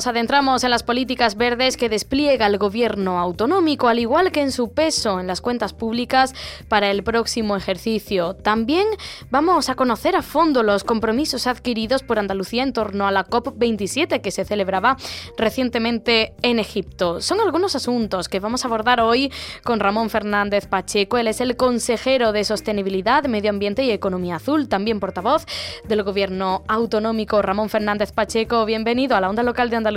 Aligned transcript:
Nos 0.00 0.06
adentramos 0.06 0.64
en 0.64 0.70
las 0.70 0.82
políticas 0.82 1.36
verdes 1.36 1.76
que 1.76 1.90
despliega 1.90 2.46
el 2.46 2.56
gobierno 2.56 3.18
autonómico, 3.18 3.86
al 3.86 3.98
igual 3.98 4.32
que 4.32 4.40
en 4.40 4.50
su 4.50 4.72
peso 4.72 5.20
en 5.20 5.26
las 5.26 5.42
cuentas 5.42 5.74
públicas 5.74 6.34
para 6.68 6.90
el 6.90 7.02
próximo 7.02 7.54
ejercicio. 7.54 8.32
También 8.32 8.86
vamos 9.30 9.68
a 9.68 9.74
conocer 9.74 10.16
a 10.16 10.22
fondo 10.22 10.62
los 10.62 10.84
compromisos 10.84 11.46
adquiridos 11.46 12.02
por 12.02 12.18
Andalucía 12.18 12.62
en 12.62 12.72
torno 12.72 13.06
a 13.06 13.10
la 13.10 13.26
COP27 13.26 14.22
que 14.22 14.30
se 14.30 14.46
celebraba 14.46 14.96
recientemente 15.36 16.32
en 16.40 16.60
Egipto. 16.60 17.20
Son 17.20 17.38
algunos 17.38 17.76
asuntos 17.76 18.30
que 18.30 18.40
vamos 18.40 18.64
a 18.64 18.68
abordar 18.68 19.02
hoy 19.02 19.30
con 19.64 19.80
Ramón 19.80 20.08
Fernández 20.08 20.66
Pacheco. 20.66 21.18
Él 21.18 21.28
es 21.28 21.42
el 21.42 21.58
consejero 21.58 22.32
de 22.32 22.44
Sostenibilidad, 22.44 23.24
Medio 23.24 23.50
Ambiente 23.50 23.84
y 23.84 23.90
Economía 23.90 24.36
Azul, 24.36 24.66
también 24.66 24.98
portavoz 24.98 25.44
del 25.86 26.02
gobierno 26.04 26.62
autonómico. 26.68 27.42
Ramón 27.42 27.68
Fernández 27.68 28.12
Pacheco, 28.12 28.64
bienvenido 28.64 29.14
a 29.14 29.20
la 29.20 29.28
onda 29.28 29.42
local 29.42 29.68
de 29.68 29.76
Andalucía. 29.76 29.89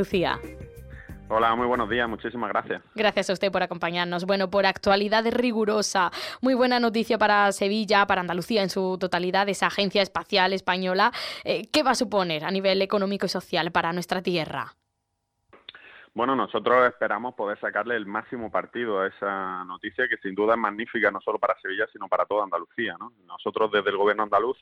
Hola, 1.29 1.55
muy 1.55 1.65
buenos 1.65 1.89
días, 1.89 2.07
muchísimas 2.07 2.49
gracias. 2.49 2.83
Gracias 2.93 3.29
a 3.29 3.33
usted 3.33 3.51
por 3.51 3.63
acompañarnos. 3.63 4.25
Bueno, 4.25 4.49
por 4.49 4.65
actualidad 4.65 5.25
rigurosa, 5.31 6.11
muy 6.41 6.53
buena 6.53 6.79
noticia 6.79 7.17
para 7.17 7.51
Sevilla, 7.51 8.05
para 8.05 8.21
Andalucía 8.21 8.61
en 8.61 8.69
su 8.69 8.97
totalidad, 8.99 9.49
esa 9.49 9.67
agencia 9.67 10.01
espacial 10.01 10.53
española. 10.53 11.11
Eh, 11.43 11.69
¿Qué 11.71 11.81
va 11.81 11.91
a 11.91 11.95
suponer 11.95 12.43
a 12.43 12.51
nivel 12.51 12.81
económico 12.81 13.25
y 13.25 13.29
social 13.29 13.71
para 13.71 13.93
nuestra 13.93 14.21
tierra? 14.21 14.73
Bueno, 16.15 16.35
nosotros 16.35 16.87
esperamos 16.87 17.33
poder 17.33 17.59
sacarle 17.59 17.95
el 17.95 18.05
máximo 18.05 18.51
partido 18.51 19.01
a 19.01 19.07
esa 19.07 19.63
noticia 19.63 20.07
que 20.07 20.17
sin 20.17 20.35
duda 20.35 20.53
es 20.53 20.59
magnífica 20.59 21.09
no 21.09 21.19
solo 21.21 21.39
para 21.39 21.59
Sevilla, 21.59 21.87
sino 21.91 22.07
para 22.07 22.25
toda 22.25 22.43
Andalucía. 22.43 22.95
Nosotros 23.25 23.71
desde 23.71 23.89
el 23.89 23.97
Gobierno 23.97 24.21
andaluz 24.21 24.57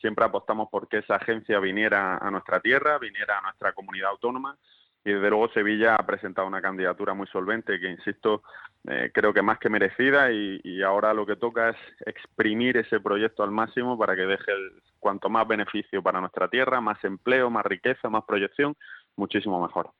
siempre 0.00 0.24
apostamos 0.24 0.68
por 0.68 0.88
que 0.88 0.98
esa 0.98 1.14
agencia 1.14 1.60
viniera 1.60 2.16
a 2.16 2.30
nuestra 2.32 2.58
tierra, 2.58 2.98
viniera 2.98 3.38
a 3.38 3.42
nuestra 3.42 3.72
comunidad 3.72 4.10
autónoma 4.10 4.58
y 5.06 5.12
desde 5.12 5.30
luego 5.30 5.48
Sevilla 5.50 5.94
ha 5.94 6.04
presentado 6.04 6.48
una 6.48 6.60
candidatura 6.60 7.14
muy 7.14 7.28
solvente 7.28 7.78
que, 7.78 7.88
insisto, 7.88 8.42
eh, 8.88 9.12
creo 9.14 9.32
que 9.32 9.40
más 9.40 9.60
que 9.60 9.70
merecida 9.70 10.32
y, 10.32 10.82
ahora 10.82 11.14
lo 11.14 11.24
que 11.24 11.36
toca 11.36 11.70
es 11.70 11.76
exprimir 12.04 12.76
ese 12.76 12.98
proyecto 12.98 13.44
al 13.44 13.52
máximo 13.52 13.96
para 13.96 14.16
que 14.16 14.22
deje 14.22 14.50
cuanto 14.98 15.28
más 15.28 15.46
beneficio 15.46 16.02
para 16.02 16.20
nuestra 16.20 16.48
tierra, 16.48 16.80
más 16.80 17.02
empleo, 17.04 17.48
más 17.50 17.64
riqueza, 17.64 18.10
más 18.10 18.24
proyección 18.24 18.76
muchísimo 19.16 19.60
mejor. 19.60 19.90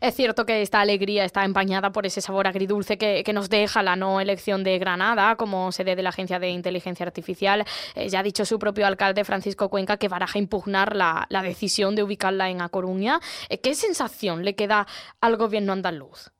Es 0.00 0.14
cierto 0.14 0.46
que 0.46 0.62
esta 0.62 0.80
alegría 0.80 1.24
está 1.24 1.44
empañada 1.44 1.90
por 1.90 2.06
ese 2.06 2.20
sabor 2.20 2.46
agridulce 2.46 2.96
que, 2.96 3.24
nos 3.36 3.50
deja 3.50 3.82
la 3.82 3.96
no 3.96 4.20
elección 4.20 4.64
de 4.64 4.78
Granada 4.78 5.36
como 5.36 5.70
sede 5.70 5.94
de 5.94 6.02
la 6.02 6.08
Agencia 6.08 6.38
de 6.38 6.48
Inteligencia 6.48 7.04
Artificial. 7.04 7.64
Eh, 7.94 8.08
ya 8.08 8.20
ha 8.20 8.22
dicho 8.22 8.46
su 8.46 8.58
propio 8.58 8.86
alcalde 8.86 9.24
Francisco 9.24 9.68
Cuenca 9.68 9.98
que 9.98 10.08
baraja 10.08 10.38
impugnar 10.38 10.96
la, 10.96 11.26
decisión 11.42 11.94
de 11.94 12.02
ubicarla 12.02 12.48
en 12.48 12.62
A 12.62 12.68
Coruña. 12.70 13.20
Eh, 13.50 13.60
¿Qué 13.60 13.74
sensación 13.74 14.44
le 14.44 14.54
queda 14.54 14.86
al 15.20 15.36
gobierno 15.36 15.72
andaluz? 15.72 16.32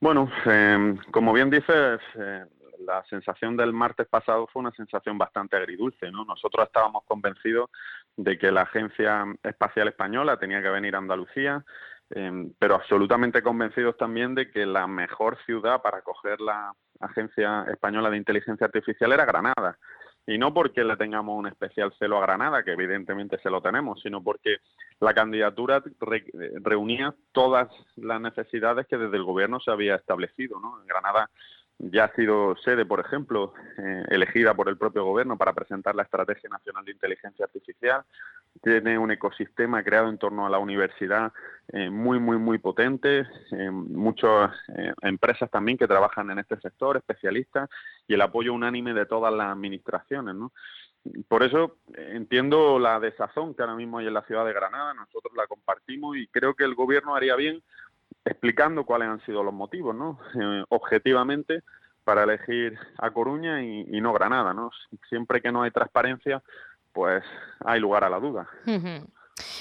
Bueno, 0.00 0.30
em, 0.44 0.98
como 1.10 1.32
bien 1.32 1.48
dices, 1.48 2.00
eh, 2.16 2.44
la 2.80 3.02
sensación 3.04 3.56
del 3.56 3.72
martes 3.72 4.06
pasado 4.06 4.46
fue 4.46 4.60
una 4.60 4.72
sensación 4.72 5.16
bastante 5.18 5.56
agridulce, 5.56 6.10
¿no? 6.10 6.24
Nosotros 6.24 6.66
estábamos 6.66 7.04
convencidos 7.04 7.70
de 8.16 8.38
que 8.38 8.50
la 8.50 8.62
Agencia 8.62 9.24
Espacial 9.42 9.88
Española 9.88 10.38
tenía 10.38 10.62
que 10.62 10.68
venir 10.68 10.94
a 10.94 10.98
Andalucía, 10.98 11.64
em, 12.10 12.52
pero 12.58 12.76
absolutamente 12.76 13.42
convencidos 13.42 13.96
también 13.96 14.34
de 14.34 14.50
que 14.50 14.66
la 14.66 14.86
mejor 14.86 15.38
ciudad 15.44 15.82
para 15.82 15.98
acoger 15.98 16.40
la 16.40 16.72
Agencia 17.00 17.64
Española 17.70 18.10
de 18.10 18.18
Inteligencia 18.18 18.66
Artificial 18.66 19.12
era 19.12 19.24
Granada. 19.24 19.78
Y 20.26 20.38
no 20.38 20.54
porque 20.54 20.84
le 20.84 20.96
tengamos 20.96 21.36
un 21.36 21.46
especial 21.46 21.92
celo 21.98 22.16
a 22.16 22.22
Granada, 22.22 22.62
que 22.62 22.72
evidentemente 22.72 23.38
se 23.42 23.50
lo 23.50 23.60
tenemos, 23.60 24.00
sino 24.00 24.22
porque 24.22 24.56
la 25.00 25.12
candidatura 25.12 25.82
reunía 26.62 27.14
todas 27.32 27.68
las 27.96 28.20
necesidades 28.22 28.86
que 28.86 28.96
desde 28.96 29.18
el 29.18 29.24
gobierno 29.24 29.60
se 29.60 29.70
había 29.70 29.96
establecido. 29.96 30.58
¿no? 30.60 30.80
En 30.80 30.86
Granada 30.86 31.28
ya 31.78 32.04
ha 32.04 32.14
sido 32.14 32.56
sede, 32.56 32.86
por 32.86 33.00
ejemplo, 33.00 33.52
eh, 33.78 34.04
elegida 34.08 34.54
por 34.54 34.68
el 34.68 34.76
propio 34.76 35.04
gobierno 35.04 35.36
para 35.36 35.52
presentar 35.52 35.94
la 35.94 36.04
Estrategia 36.04 36.48
Nacional 36.48 36.84
de 36.84 36.92
Inteligencia 36.92 37.44
Artificial. 37.44 38.02
Tiene 38.62 38.96
un 38.96 39.10
ecosistema 39.10 39.82
creado 39.82 40.08
en 40.08 40.18
torno 40.18 40.46
a 40.46 40.50
la 40.50 40.58
universidad 40.58 41.32
eh, 41.72 41.90
muy, 41.90 42.20
muy, 42.20 42.38
muy 42.38 42.58
potente. 42.58 43.26
Eh, 43.50 43.70
muchas 43.70 44.52
empresas 45.02 45.50
también 45.50 45.76
que 45.76 45.88
trabajan 45.88 46.30
en 46.30 46.38
este 46.38 46.56
sector, 46.60 46.96
especialistas, 46.96 47.68
y 48.06 48.14
el 48.14 48.20
apoyo 48.20 48.54
unánime 48.54 48.94
de 48.94 49.06
todas 49.06 49.34
las 49.34 49.48
administraciones. 49.48 50.34
¿no? 50.36 50.52
Por 51.26 51.42
eso 51.42 51.78
entiendo 51.94 52.78
la 52.78 53.00
desazón 53.00 53.54
que 53.54 53.62
ahora 53.62 53.74
mismo 53.74 53.98
hay 53.98 54.06
en 54.06 54.14
la 54.14 54.22
ciudad 54.22 54.46
de 54.46 54.52
Granada. 54.52 54.94
Nosotros 54.94 55.34
la 55.36 55.46
compartimos 55.48 56.16
y 56.16 56.28
creo 56.28 56.54
que 56.54 56.64
el 56.64 56.74
gobierno 56.74 57.16
haría 57.16 57.34
bien 57.34 57.62
explicando 58.24 58.84
cuáles 58.84 59.08
han 59.08 59.20
sido 59.22 59.42
los 59.42 59.54
motivos, 59.54 59.94
¿no? 59.94 60.18
Eh, 60.34 60.64
objetivamente 60.68 61.62
para 62.04 62.24
elegir 62.24 62.78
a 62.98 63.10
Coruña 63.10 63.62
y, 63.62 64.00
no 64.00 64.12
Granada, 64.12 64.52
¿no? 64.52 64.70
Siempre 65.08 65.40
que 65.40 65.50
no 65.50 65.62
hay 65.62 65.70
transparencia, 65.70 66.42
pues 66.92 67.24
hay 67.64 67.80
lugar 67.80 68.04
a 68.04 68.10
la 68.10 68.20
duda. 68.20 68.46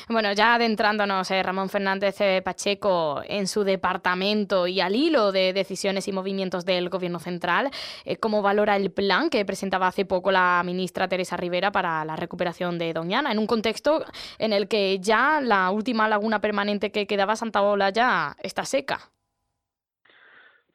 Bueno, 0.09 0.33
ya 0.33 0.55
adentrándonos, 0.55 1.31
eh, 1.31 1.41
Ramón 1.41 1.69
Fernández 1.69 2.19
eh, 2.19 2.41
Pacheco, 2.43 3.21
en 3.25 3.47
su 3.47 3.63
departamento 3.63 4.67
y 4.67 4.81
al 4.81 4.95
hilo 4.95 5.31
de 5.31 5.53
decisiones 5.53 6.09
y 6.09 6.11
movimientos 6.11 6.65
del 6.65 6.89
Gobierno 6.89 7.19
central, 7.19 7.71
eh, 8.03 8.17
¿cómo 8.17 8.41
valora 8.41 8.75
el 8.75 8.91
plan 8.91 9.29
que 9.29 9.45
presentaba 9.45 9.87
hace 9.87 10.03
poco 10.03 10.29
la 10.29 10.61
ministra 10.65 11.07
Teresa 11.07 11.37
Rivera 11.37 11.71
para 11.71 12.03
la 12.03 12.17
recuperación 12.17 12.77
de 12.77 12.91
Doñana, 12.91 13.31
en 13.31 13.39
un 13.39 13.47
contexto 13.47 14.03
en 14.39 14.51
el 14.51 14.67
que 14.67 14.99
ya 14.99 15.39
la 15.39 15.71
última 15.71 16.09
laguna 16.09 16.41
permanente 16.41 16.91
que 16.91 17.07
quedaba, 17.07 17.37
Santa 17.37 17.61
Ola, 17.61 17.89
ya 17.89 18.35
está 18.43 18.65
seca? 18.65 18.99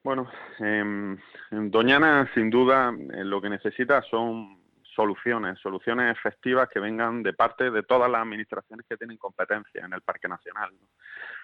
Bueno, 0.03 0.27
em, 0.59 1.17
Doñana 1.51 2.27
sin 2.33 2.49
duda 2.49 2.91
lo 2.91 3.41
que 3.41 3.49
necesita 3.49 4.01
son 4.09 4.58
soluciones, 4.95 5.59
soluciones 5.59 6.15
efectivas 6.17 6.69
que 6.69 6.79
vengan 6.79 7.23
de 7.23 7.33
parte 7.33 7.71
de 7.71 7.83
todas 7.83 8.09
las 8.09 8.21
administraciones 8.21 8.85
que 8.87 8.97
tienen 8.97 9.17
competencia 9.17 9.85
en 9.85 9.93
el 9.93 10.01
Parque 10.01 10.27
Nacional. 10.27 10.71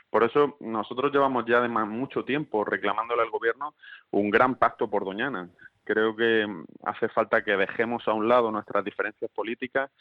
Por 0.09 0.23
eso 0.23 0.57
nosotros 0.59 1.11
llevamos 1.11 1.45
ya 1.45 1.61
de 1.61 1.67
mucho 1.67 2.23
tiempo 2.23 2.63
reclamándole 2.63 3.21
al 3.21 3.29
Gobierno 3.29 3.73
un 4.11 4.29
gran 4.29 4.55
pacto 4.55 4.89
por 4.89 5.05
Doñana. 5.05 5.49
Creo 5.83 6.15
que 6.15 6.47
hace 6.83 7.09
falta 7.09 7.43
que 7.43 7.57
dejemos 7.57 8.07
a 8.07 8.13
un 8.13 8.27
lado 8.27 8.51
nuestras 8.51 8.83
diferencias 8.83 9.29
políticas, 9.31 9.91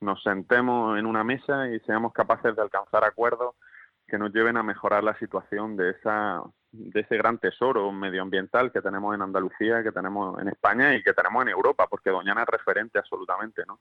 nos 0.00 0.22
sentemos 0.22 0.98
en 0.98 1.06
una 1.06 1.24
mesa 1.24 1.68
y 1.68 1.80
seamos 1.80 2.12
capaces 2.12 2.54
de 2.56 2.62
alcanzar 2.62 3.04
acuerdos 3.04 3.54
que 4.06 4.18
nos 4.18 4.32
lleven 4.32 4.56
a 4.56 4.62
mejorar 4.62 5.02
la 5.02 5.18
situación 5.18 5.76
de 5.76 5.90
esa 5.90 6.42
de 6.74 7.00
ese 7.00 7.16
gran 7.16 7.38
tesoro 7.38 7.92
medioambiental 7.92 8.72
que 8.72 8.82
tenemos 8.82 9.14
en 9.14 9.22
Andalucía, 9.22 9.82
que 9.82 9.92
tenemos 9.92 10.40
en 10.40 10.48
España 10.48 10.94
y 10.94 11.02
que 11.02 11.12
tenemos 11.12 11.42
en 11.42 11.50
Europa, 11.50 11.86
porque 11.88 12.10
Doñana 12.10 12.42
es 12.42 12.48
referente 12.48 12.98
absolutamente, 12.98 13.62
¿no? 13.66 13.78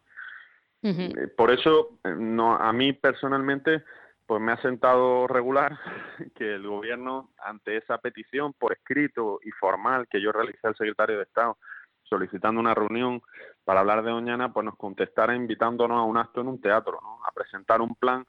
Eh, 0.84 1.30
por 1.36 1.50
eso, 1.50 1.98
eh, 2.04 2.14
no, 2.16 2.56
a 2.56 2.74
mí 2.74 2.92
personalmente, 2.92 3.84
pues 4.26 4.42
me 4.42 4.52
ha 4.52 4.62
sentado 4.62 5.28
regular 5.28 5.80
que 6.36 6.56
el 6.56 6.68
gobierno, 6.68 7.32
ante 7.38 7.78
esa 7.78 7.98
petición 7.98 8.54
por 8.54 8.74
escrito 8.74 9.40
y 9.44 9.52
formal 9.52 10.08
que 10.10 10.22
yo 10.22 10.32
realicé 10.32 10.68
al 10.68 10.76
secretario 10.76 11.18
de 11.18 11.24
Estado, 11.24 11.58
solicitando 12.04 12.60
una 12.60 12.76
reunión 12.76 13.22
para 13.64 13.80
hablar 13.80 14.04
de 14.04 14.12
Doñana, 14.12 14.52
pues 14.52 14.66
nos 14.66 14.76
contestara 14.76 15.36
invitándonos 15.36 15.98
a 15.98 16.04
un 16.04 16.18
acto 16.18 16.42
en 16.42 16.50
un 16.50 16.62
teatro, 16.62 17.00
¿no? 17.02 17.20
A 17.26 17.32
presentar 17.32 17.82
un 17.82 17.96
plan 17.96 18.26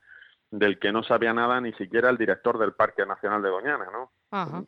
del 0.59 0.79
que 0.79 0.93
no 0.93 1.03
sabía 1.03 1.33
nada 1.33 1.61
ni 1.61 1.73
siquiera 1.73 2.11
el 2.11 2.17
director 2.17 2.59
del 2.59 2.75
Parque 2.75 3.05
Nacional 3.05 3.43
de 3.43 3.49
Doñana, 3.49 3.87
¿no? 3.91 4.13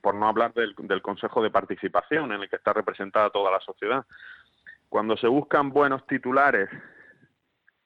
Por 0.00 0.14
no 0.16 0.26
hablar 0.26 0.52
del, 0.52 0.74
del, 0.76 1.00
Consejo 1.00 1.42
de 1.42 1.50
Participación 1.50 2.32
en 2.32 2.42
el 2.42 2.48
que 2.48 2.56
está 2.56 2.72
representada 2.72 3.30
toda 3.30 3.52
la 3.52 3.60
sociedad. 3.60 4.04
Cuando 4.88 5.16
se 5.16 5.28
buscan 5.28 5.70
buenos 5.70 6.04
titulares 6.06 6.68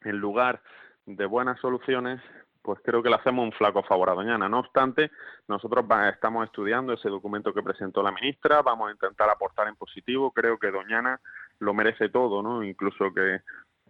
en 0.03 0.17
lugar 0.17 0.63
de 1.05 1.27
buenas 1.27 1.61
soluciones, 1.61 2.23
pues 2.63 2.81
creo 2.83 3.03
que 3.03 3.11
le 3.11 3.17
hacemos 3.17 3.45
un 3.45 3.53
flaco 3.53 3.83
favor 3.83 4.09
a 4.09 4.15
Doñana. 4.15 4.49
No 4.49 4.61
obstante, 4.61 5.11
nosotros 5.47 5.85
estamos 6.11 6.47
estudiando 6.47 6.95
ese 6.95 7.11
documento 7.11 7.53
que 7.53 7.63
presentó 7.63 8.03
la 8.03 8.13
ministra, 8.13 8.63
vamos 8.63 8.89
a 8.89 8.93
intentar 8.93 9.29
aportar 9.29 9.69
en 9.69 9.77
positivo. 9.77 10.31
Creo 10.33 10.59
que 10.59 10.71
Doñana 10.71 11.21
lo 11.59 11.75
merece 11.75 12.09
todo, 12.09 12.43
¿no? 12.43 12.63
Incluso 12.63 13.13
que 13.13 13.41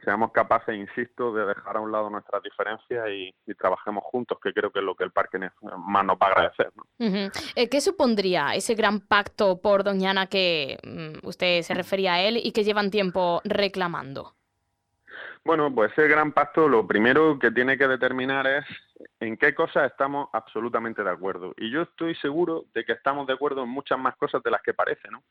seamos 0.04 0.32
capaces, 0.32 0.76
insisto, 0.76 1.32
de 1.32 1.46
dejar 1.46 1.76
a 1.76 1.80
un 1.80 1.92
lado 1.92 2.10
nuestras 2.10 2.42
diferencias 2.42 3.08
y, 3.10 3.34
trabajemos 3.54 4.04
juntos, 4.04 4.38
que 4.42 4.52
creo 4.52 4.70
que 4.70 4.78
es 4.78 4.84
lo 4.84 4.94
que 4.94 5.04
el 5.04 5.10
parque 5.10 5.38
más 5.38 6.04
nos 6.04 6.16
va 6.16 6.28
a 6.28 6.30
agradecer. 6.30 6.70
Eh, 6.98 7.68
¿Qué 7.68 7.80
supondría 7.80 8.54
ese 8.54 8.74
gran 8.74 9.00
pacto 9.00 9.60
por 9.60 9.84
Doñana 9.84 10.26
que 10.26 10.78
mm, 10.82 11.26
usted 11.26 11.62
se 11.62 11.74
refería 11.74 12.14
a 12.14 12.20
él 12.22 12.38
y 12.42 12.52
que 12.52 12.64
llevan 12.64 12.90
tiempo 12.90 13.40
reclamando? 13.44 14.34
Bueno, 15.44 15.74
pues 15.74 15.92
ese 15.92 16.06
gran 16.06 16.32
pacto 16.32 16.68
lo 16.68 16.86
primero 16.86 17.38
que 17.38 17.50
tiene 17.50 17.78
que 17.78 17.88
determinar 17.88 18.46
es 18.46 18.64
en 19.20 19.38
qué 19.38 19.54
cosas 19.54 19.90
estamos 19.90 20.28
absolutamente 20.32 21.02
de 21.02 21.10
acuerdo. 21.10 21.54
Y 21.56 21.70
yo 21.70 21.82
estoy 21.82 22.14
seguro 22.16 22.64
de 22.74 22.84
que 22.84 22.92
estamos 22.92 23.26
de 23.26 23.32
acuerdo 23.32 23.62
en 23.62 23.70
muchas 23.70 23.98
más 23.98 24.16
cosas 24.16 24.42
de 24.42 24.50
las 24.50 24.60
que 24.60 24.74
parece, 24.74 25.08
¿no? 25.10 25.22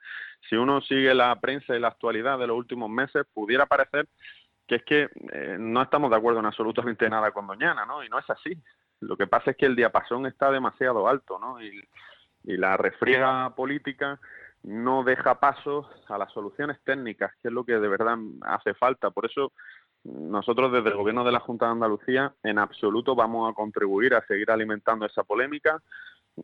Si 0.49 0.55
uno 0.55 0.81
sigue 0.81 1.13
la 1.13 1.39
prensa 1.39 1.75
y 1.75 1.79
la 1.79 1.89
actualidad 1.89 2.39
de 2.39 2.47
los 2.47 2.57
últimos 2.57 2.89
meses, 2.89 3.23
pudiera 3.33 3.67
parecer 3.67 4.07
que 4.69 4.75
es 4.75 4.83
que 4.83 5.09
eh, 5.33 5.57
no 5.59 5.81
estamos 5.81 6.11
de 6.11 6.15
acuerdo 6.15 6.39
en 6.39 6.45
absolutamente 6.45 7.09
nada 7.09 7.31
con 7.31 7.47
Doñana, 7.47 7.85
¿no? 7.85 8.03
Y 8.03 8.09
no 8.09 8.19
es 8.19 8.29
así. 8.29 8.55
Lo 8.99 9.17
que 9.17 9.25
pasa 9.25 9.51
es 9.51 9.57
que 9.57 9.65
el 9.65 9.75
diapasón 9.75 10.27
está 10.27 10.51
demasiado 10.51 11.07
alto, 11.07 11.39
¿no? 11.39 11.61
Y, 11.61 11.83
la 12.41 12.77
refriega 12.77 13.53
política 13.53 14.17
no 14.63 15.03
deja 15.03 15.39
paso 15.39 15.89
a 16.07 16.17
las 16.17 16.31
soluciones 16.31 16.79
técnicas, 16.85 17.31
que 17.41 17.49
es 17.49 17.53
lo 17.53 17.65
que 17.65 17.73
de 17.73 17.87
verdad 17.87 18.17
hace 18.41 18.73
falta. 18.73 19.11
Por 19.11 19.25
eso 19.25 19.51
nosotros 20.05 20.71
desde 20.71 20.89
el 20.89 20.95
Gobierno 20.95 21.25
de 21.25 21.33
la 21.33 21.41
Junta 21.41 21.65
de 21.65 21.73
Andalucía 21.73 22.33
en 22.41 22.57
absoluto 22.57 23.13
vamos 23.13 23.51
a 23.51 23.53
contribuir 23.53 24.15
a 24.15 24.25
seguir 24.25 24.49
alimentando 24.49 25.05
esa 25.05 25.23
polémica 25.25 25.79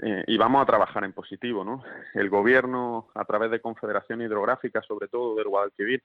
eh, 0.04 0.26
y 0.28 0.38
vamos 0.38 0.62
a 0.62 0.66
trabajar 0.66 1.06
en 1.06 1.14
positivo. 1.14 1.64
¿no? 1.64 1.84
El 2.14 2.30
Gobierno, 2.30 3.08
a 3.16 3.24
través 3.24 3.50
de 3.52 3.62
Confederación 3.62 4.22
Hidrográfica, 4.22 4.82
sobre 4.82 5.08
todo 5.08 5.36
del 5.36 5.48
Guadalquivir, 5.48 6.04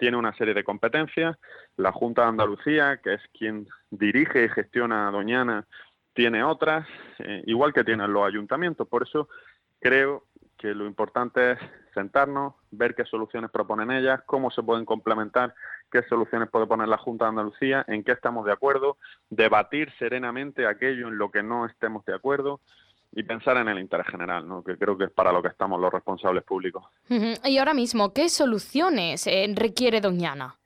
tiene 0.00 0.16
una 0.16 0.34
serie 0.34 0.54
de 0.54 0.64
competencias. 0.64 1.36
La 1.76 1.92
Junta 1.92 2.22
de 2.22 2.28
Andalucía, 2.28 2.96
que 2.96 3.14
es 3.14 3.20
quien 3.38 3.68
dirige 3.90 4.46
y 4.46 4.48
gestiona 4.48 5.10
Doñana, 5.10 5.66
tiene 6.14 6.42
otras, 6.42 6.88
eh, 7.18 7.42
igual 7.46 7.72
que 7.72 7.84
tienen 7.84 8.12
los 8.12 8.26
ayuntamientos. 8.26 8.88
Por 8.88 9.02
eso 9.02 9.28
creo 9.78 10.24
que 10.56 10.74
lo 10.74 10.86
importante 10.86 11.52
es 11.52 11.58
sentarnos, 11.94 12.54
ver 12.70 12.94
qué 12.94 13.04
soluciones 13.04 13.50
proponen 13.50 13.90
ellas, 13.90 14.22
cómo 14.26 14.50
se 14.50 14.62
pueden 14.62 14.84
complementar, 14.84 15.54
qué 15.92 16.02
soluciones 16.04 16.48
puede 16.48 16.66
poner 16.66 16.88
la 16.88 16.98
Junta 16.98 17.26
de 17.26 17.30
Andalucía, 17.30 17.84
en 17.86 18.02
qué 18.02 18.12
estamos 18.12 18.46
de 18.46 18.52
acuerdo, 18.52 18.96
debatir 19.28 19.92
serenamente 19.98 20.66
aquello 20.66 21.08
en 21.08 21.18
lo 21.18 21.30
que 21.30 21.42
no 21.42 21.66
estemos 21.66 22.04
de 22.06 22.14
acuerdo 22.14 22.60
y 23.12 23.22
pensar 23.24 23.56
en 23.56 23.68
el 23.68 23.78
interés 23.80 24.06
general, 24.06 24.46
¿no? 24.46 24.62
que 24.62 24.76
creo 24.76 24.96
que 24.96 25.04
es 25.04 25.10
para 25.10 25.32
lo 25.32 25.42
que 25.42 25.48
estamos 25.48 25.80
los 25.80 25.92
responsables 25.92 26.44
públicos. 26.44 26.84
Y 27.08 27.58
ahora 27.58 27.74
mismo, 27.74 28.12
¿qué 28.12 28.28
soluciones 28.28 29.26
eh, 29.26 29.52
requiere 29.54 30.00
Doñana? 30.00 30.56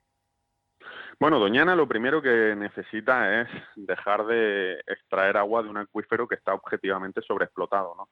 Bueno, 1.19 1.39
Doñana 1.39 1.75
lo 1.75 1.87
primero 1.87 2.21
que 2.21 2.55
necesita 2.57 3.41
es 3.41 3.47
dejar 3.75 4.25
de 4.25 4.79
extraer 4.85 5.37
agua 5.37 5.63
de 5.63 5.69
un 5.69 5.77
acuífero 5.77 6.27
que 6.27 6.35
está 6.35 6.53
objetivamente 6.53 7.21
sobreexplotado. 7.21 7.95
¿no? 7.95 8.09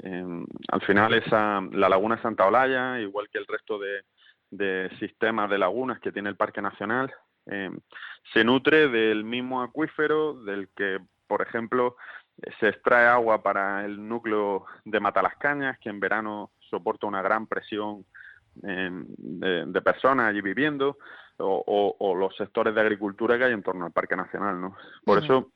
Eh, 0.00 0.44
al 0.68 0.80
final 0.82 1.14
esa, 1.14 1.60
la 1.72 1.88
laguna 1.88 2.20
Santa 2.20 2.46
Olaya, 2.46 3.00
igual 3.00 3.28
que 3.30 3.38
el 3.38 3.46
resto 3.46 3.78
de, 3.78 4.90
sistemas 4.98 5.48
de 5.48 5.58
lagunas 5.58 6.00
que 6.00 6.12
tiene 6.12 6.28
el 6.28 6.36
Parque 6.36 6.60
Nacional, 6.60 7.12
eh, 7.46 7.70
se 8.34 8.44
nutre 8.44 8.88
del 8.88 9.24
mismo 9.24 9.62
acuífero 9.62 10.34
del 10.44 10.68
que, 10.76 10.98
por 11.26 11.42
ejemplo, 11.42 11.96
se 12.58 12.68
extrae 12.68 13.06
agua 13.06 13.42
para 13.42 13.84
el 13.84 14.08
núcleo 14.08 14.64
de 14.84 15.00
Matalascañas, 15.00 15.78
que 15.78 15.88
en 15.88 16.00
verano 16.00 16.50
soporta 16.70 17.06
una 17.06 17.22
gran 17.22 17.46
presión 17.46 18.04
eh, 18.62 18.90
de, 18.92 19.82
personas 19.82 20.28
allí 20.28 20.40
viviendo, 20.40 20.98
o, 21.38 22.14
los 22.16 22.36
sectores 22.36 22.74
de 22.74 22.80
agricultura 22.80 23.36
que 23.36 23.44
hay 23.44 23.52
en 23.52 23.62
torno 23.62 23.86
al 23.86 23.92
Parque 23.92 24.16
Nacional. 24.16 24.60
¿no? 24.60 24.76
Por 25.04 25.22
eso, 25.22 25.50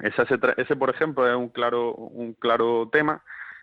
ese, 0.00 0.22
ese, 0.56 0.76
por 0.76 0.90
ejemplo, 0.90 1.28
es 1.28 1.36
un 1.36 1.48
claro, 1.48 1.94
un 1.94 2.34
claro 2.34 2.88
tema 2.90 3.22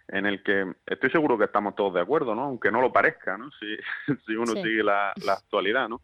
en 0.10 0.26
el 0.26 0.44
que 0.44 0.74
estoy 0.86 1.10
seguro 1.12 1.38
que 1.38 1.46
estamos 1.46 1.76
todos 1.76 1.94
de 1.94 2.02
acuerdo, 2.02 2.34
¿no? 2.34 2.44
Aunque 2.44 2.72
no 2.72 2.82
lo 2.82 2.92
parezca, 2.92 3.38
¿no? 3.38 3.50
Si, 3.60 3.78
si 4.26 4.36
uno 4.36 4.54
sigue 4.54 4.84
la, 4.84 5.14
la, 5.24 5.34
actualidad, 5.34 5.88
¿no? 5.88 6.02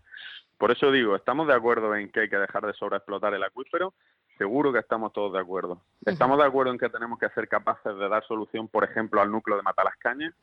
Por 0.57 0.71
eso 0.71 0.91
digo, 0.91 1.15
estamos 1.15 1.47
de 1.47 1.53
acuerdo 1.53 1.95
en 1.95 2.11
que 2.11 2.21
hay 2.21 2.29
que 2.29 2.37
dejar 2.37 2.65
de 2.65 2.73
sobreexplotar 2.73 3.33
el 3.33 3.43
acuífero, 3.43 3.93
seguro 4.37 4.73
que 4.73 4.79
estamos 4.79 5.13
todos 5.13 5.33
de 5.33 5.39
acuerdo. 5.39 5.81
Estamos 6.05 6.37
de 6.37 6.45
acuerdo 6.45 6.71
en 6.71 6.77
que 6.77 6.89
tenemos 6.89 7.19
que 7.19 7.29
ser 7.29 7.47
capaces 7.47 7.95
de 7.97 8.09
dar 8.09 8.23
solución, 8.25 8.67
por 8.67 8.83
ejemplo, 8.83 9.21
al 9.21 9.31
núcleo 9.31 9.57
de 9.57 9.63
Matalascañas, 9.63 10.33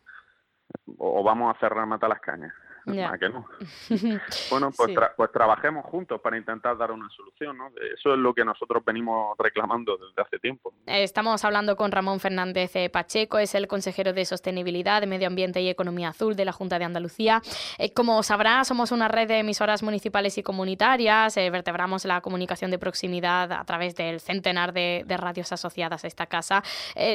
o 0.99 1.23
vamos 1.23 1.55
a 1.55 1.59
cerrar 1.61 1.87
Matalascañas. 1.87 2.55
¿A 2.87 3.17
que 3.17 3.29
no? 3.29 3.46
bueno, 4.50 4.70
pues, 4.76 4.90
pues, 5.17 5.32
trabajemos 5.32 5.84
juntos 5.87 6.20
para 6.20 6.37
intentar 6.37 6.76
dar 6.76 6.90
una 6.90 7.08
solución, 7.11 7.56
¿no? 7.56 7.69
Eso 7.94 8.12
es 8.12 8.19
lo 8.19 8.34
que 8.34 8.44
nosotros 8.44 8.84
venimos 8.84 9.37
reclamando 9.38 9.96
desde 9.96 10.20
hace 10.20 10.38
tiempo. 10.40 10.73
Estamos 10.87 11.44
hablando 11.44 11.76
con 11.76 11.93
Ramón 11.93 12.19
Fernández 12.19 12.75
eh, 12.75 12.90
Pacheco, 12.90 13.38
es 13.38 13.55
el 13.55 13.69
consejero 13.69 14.12
de 14.12 14.25
Sostenibilidad, 14.25 15.00
de 15.00 15.06
Medio 15.06 15.29
Ambiente 15.29 15.61
y 15.62 15.69
Economía 15.69 16.08
Azul 16.08 16.34
de 16.34 16.44
la 16.44 16.52
Junta 16.52 16.79
de 16.81 16.84
Andalucía. 16.84 17.40
Eh, 17.79 17.93
como 17.93 18.20
sabrá, 18.25 18.64
somos 18.64 18.90
una 18.90 19.06
red 19.06 19.28
de 19.28 19.38
emisoras 19.38 19.82
municipales 19.85 20.37
y 20.38 20.43
comunitarias, 20.43 21.37
eh, 21.37 21.50
vertebramos 21.50 22.05
la 22.05 22.20
comunicación 22.20 22.73
de 22.73 22.78
proximidad 22.81 23.52
a 23.52 23.64
través 23.64 23.94
del 23.94 24.20
centenar 24.20 24.73
de, 24.73 25.05
de 25.06 25.17
radios 25.17 25.52
asociadas 25.52 26.02
a 26.05 26.08
esta 26.08 26.26
casa. 26.26 26.64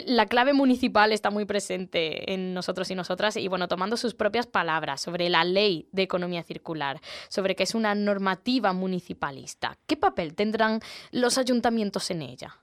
la 0.06 0.28
clave 0.28 0.54
municipal 0.54 1.12
está 1.12 1.30
muy 1.30 1.46
presente 1.46 2.34
en 2.34 2.54
nosotros 2.54 2.90
y 2.90 2.96
nosotras 2.96 3.36
y, 3.36 3.48
bueno, 3.50 3.68
tomando 3.68 3.98
sus 3.98 4.14
propias 4.14 4.48
palabras 4.48 5.02
sobre 5.02 5.30
la 5.30 5.44
ley 5.44 5.57
de 5.58 6.02
economía 6.04 6.44
circular, 6.44 7.00
sobre 7.30 7.56
que 7.56 7.64
es 7.64 7.76
una 7.76 7.96
normativa 7.96 8.74
municipalista. 8.74 9.78
¿Qué 9.88 9.98
papel 9.98 10.36
tendrán 10.36 10.80
los 11.12 11.38
ayuntamientos 11.38 12.12
en 12.12 12.22
ella? 12.22 12.56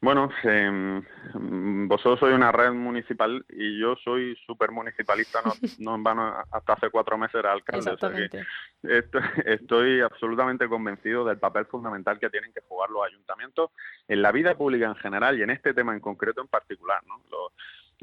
Bueno, 0.00 0.30
eh, 0.44 1.02
vosotros 1.34 2.20
sois 2.20 2.34
una 2.34 2.52
red 2.52 2.70
municipal 2.72 3.44
y 3.48 3.80
yo 3.80 3.96
soy 3.96 4.36
súper 4.46 4.70
municipalista, 4.70 5.40
no, 5.78 5.96
hasta 6.52 6.74
hace 6.74 6.90
cuatro 6.90 7.16
meses 7.16 7.36
era 7.36 7.52
alcalde. 7.52 7.92
estoy, 8.82 9.22
estoy, 9.46 10.00
absolutamente 10.02 10.68
convencido 10.68 11.24
del 11.24 11.38
papel 11.38 11.64
fundamental 11.66 12.20
que 12.20 12.28
tienen 12.28 12.52
que 12.52 12.60
jugar 12.68 12.90
los 12.90 13.06
ayuntamientos 13.06 13.70
en 14.06 14.20
la 14.20 14.32
vida 14.32 14.54
pública 14.54 14.86
en 14.86 14.96
general 14.96 15.38
y 15.38 15.42
en 15.42 15.50
este 15.50 15.72
tema 15.72 15.94
en 15.94 16.00
concreto 16.00 16.42
en 16.42 16.48
particular. 16.48 17.02
¿no? 17.06 17.20
los 17.30 17.52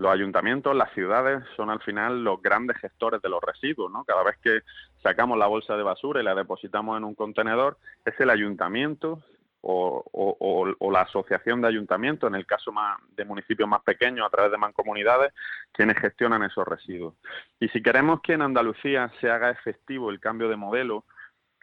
ayuntamientos, 0.05 0.75
las 0.75 0.91
ciudades 0.93 1.43
son 1.55 1.69
al 1.69 1.81
final 1.81 2.23
los 2.23 2.41
grandes 2.41 2.77
gestores 2.77 3.21
de 3.21 3.29
los 3.29 3.41
residuos, 3.41 3.91
¿no? 3.91 4.03
Cada 4.05 4.23
vez 4.23 4.37
que 4.41 4.61
sacamos 5.01 5.37
la 5.37 5.47
bolsa 5.47 5.77
de 5.77 5.83
basura 5.83 6.21
y 6.21 6.23
la 6.23 6.35
depositamos 6.35 6.97
en 6.97 7.03
un 7.03 7.15
contenedor, 7.15 7.77
es 8.05 8.19
el 8.19 8.29
ayuntamiento 8.29 9.23
o, 9.65 10.91
la 10.91 11.01
asociación 11.01 11.61
de 11.61 11.69
ayuntamientos, 11.69 12.27
en 12.27 12.35
el 12.35 12.45
caso 12.45 12.73
de 13.15 13.25
municipios 13.25 13.67
más 13.67 13.81
pequeños, 13.81 14.27
a 14.27 14.29
través 14.29 14.51
de 14.51 14.57
mancomunidades, 14.57 15.33
quienes 15.71 15.97
gestionan 15.97 16.43
esos 16.43 16.67
residuos. 16.67 17.15
Y 17.59 17.69
si 17.69 17.81
queremos 17.81 18.21
que 18.21 18.33
en 18.33 18.41
Andalucía 18.41 19.11
se 19.21 19.29
haga 19.29 19.49
efectivo 19.51 20.09
el 20.09 20.19
cambio 20.19 20.49
de 20.49 20.57
modelo, 20.57 21.05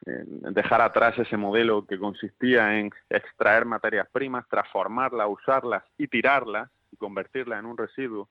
eh, 0.06 0.24
dejar 0.26 0.80
atrás 0.80 1.18
ese 1.18 1.36
modelo 1.36 1.84
que 1.84 1.98
consistía 1.98 2.78
en 2.78 2.90
extraer 3.10 3.66
materias 3.66 4.08
primas, 4.10 4.48
transformarlas, 4.48 5.28
usarlas 5.28 5.84
y 5.98 6.08
tirarlas, 6.08 6.70
convertirla 7.00 7.58
en 7.58 7.66
un 7.66 7.76
residuo, 7.76 8.28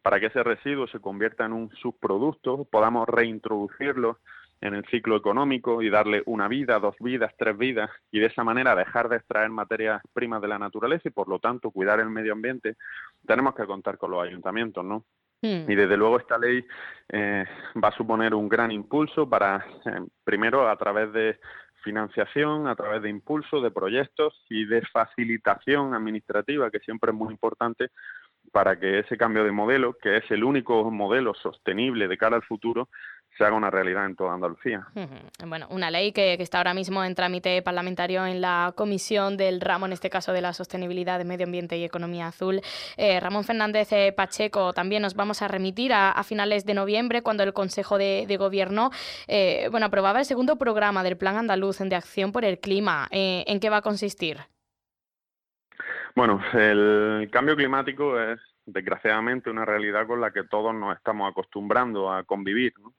para 0.00 0.18
que 0.18 0.26
ese 0.26 0.42
residuo 0.42 0.86
se 0.86 1.00
convierta 1.00 1.44
en 1.44 1.52
un 1.52 1.70
subproducto, 1.76 2.64
podamos 2.64 3.06
reintroducirlo 3.08 4.18
en 4.60 4.74
el 4.74 4.84
ciclo 4.86 5.16
económico 5.16 5.82
y 5.82 5.90
darle 5.90 6.22
una 6.26 6.48
vida, 6.48 6.78
dos 6.78 6.96
vidas, 6.98 7.34
tres 7.38 7.56
vidas, 7.56 7.90
y 8.10 8.20
de 8.20 8.26
esa 8.26 8.44
manera 8.44 8.74
dejar 8.74 9.08
de 9.08 9.16
extraer 9.16 9.50
materias 9.50 10.00
primas 10.14 10.40
de 10.40 10.48
la 10.48 10.58
naturaleza 10.58 11.08
y 11.08 11.12
por 11.12 11.28
lo 11.28 11.38
tanto 11.38 11.70
cuidar 11.70 12.00
el 12.00 12.08
medio 12.08 12.32
ambiente, 12.32 12.76
tenemos 13.26 13.54
que 13.54 13.66
contar 13.66 13.98
con 13.98 14.10
los 14.10 14.22
ayuntamientos, 14.22 14.84
¿no? 14.84 15.04
Hmm. 15.42 15.70
Y 15.70 15.74
desde 15.74 15.96
luego 15.98 16.18
esta 16.18 16.38
ley 16.38 16.64
eh, 17.10 17.44
va 17.82 17.88
a 17.88 17.96
suponer 17.96 18.34
un 18.34 18.48
gran 18.48 18.70
impulso 18.70 19.28
para, 19.28 19.66
eh, 19.84 20.00
primero, 20.24 20.66
a 20.68 20.76
través 20.76 21.12
de 21.12 21.38
financiación 21.84 22.66
a 22.66 22.74
través 22.74 23.02
de 23.02 23.10
impulso 23.10 23.60
de 23.60 23.70
proyectos 23.70 24.44
y 24.48 24.64
de 24.64 24.82
facilitación 24.86 25.94
administrativa, 25.94 26.70
que 26.70 26.80
siempre 26.80 27.12
es 27.12 27.16
muy 27.16 27.30
importante 27.32 27.90
para 28.52 28.78
que 28.78 29.00
ese 29.00 29.16
cambio 29.16 29.44
de 29.44 29.52
modelo, 29.52 29.94
que 29.94 30.16
es 30.16 30.30
el 30.30 30.44
único 30.44 30.90
modelo 30.90 31.34
sostenible 31.34 32.08
de 32.08 32.18
cara 32.18 32.36
al 32.36 32.42
futuro, 32.42 32.88
se 33.36 33.44
haga 33.44 33.56
una 33.56 33.70
realidad 33.70 34.06
en 34.06 34.14
toda 34.14 34.34
Andalucía. 34.34 34.86
Bueno, 35.44 35.66
una 35.70 35.90
ley 35.90 36.12
que, 36.12 36.34
está 36.34 36.58
ahora 36.58 36.74
mismo 36.74 37.02
en 37.02 37.14
trámite 37.14 37.60
parlamentario 37.62 38.24
en 38.26 38.40
la 38.40 38.72
comisión 38.76 39.36
del 39.36 39.60
ramo, 39.60 39.86
en 39.86 39.92
este 39.92 40.10
caso 40.10 40.32
de 40.32 40.40
la 40.40 40.52
sostenibilidad 40.52 41.18
de 41.18 41.24
medio 41.24 41.46
ambiente 41.46 41.76
y 41.76 41.84
economía 41.84 42.28
azul. 42.28 42.60
Eh, 42.96 43.18
Ramón 43.20 43.44
Fernández 43.44 43.92
eh, 43.92 44.12
Pacheco, 44.12 44.72
también 44.72 45.02
nos 45.02 45.14
vamos 45.14 45.42
a 45.42 45.48
remitir 45.48 45.92
a, 45.92 46.22
finales 46.24 46.64
de 46.64 46.74
noviembre, 46.74 47.22
cuando 47.22 47.42
el 47.42 47.52
Consejo 47.52 47.98
de, 47.98 48.36
Gobierno 48.38 48.90
eh, 49.28 49.68
bueno, 49.70 49.86
aprobaba 49.86 50.18
el 50.18 50.24
segundo 50.24 50.56
programa 50.56 51.02
del 51.02 51.16
Plan 51.16 51.36
Andaluz 51.36 51.78
de 51.78 51.94
Acción 51.94 52.32
por 52.32 52.44
el 52.44 52.58
Clima. 52.58 53.08
¿En 53.10 53.60
qué 53.60 53.70
va 53.70 53.78
a 53.78 53.82
consistir? 53.82 54.38
Bueno, 56.14 56.40
el 56.52 57.28
cambio 57.30 57.56
climático 57.56 58.18
es 58.20 58.38
desgraciadamente 58.66 59.50
una 59.50 59.64
realidad 59.64 60.06
con 60.06 60.20
la 60.20 60.30
que 60.30 60.44
todos 60.44 60.74
nos 60.74 60.96
estamos 60.96 61.30
acostumbrando 61.30 62.12
a 62.12 62.24
convivir. 62.24 62.72
¿no? 62.80 62.94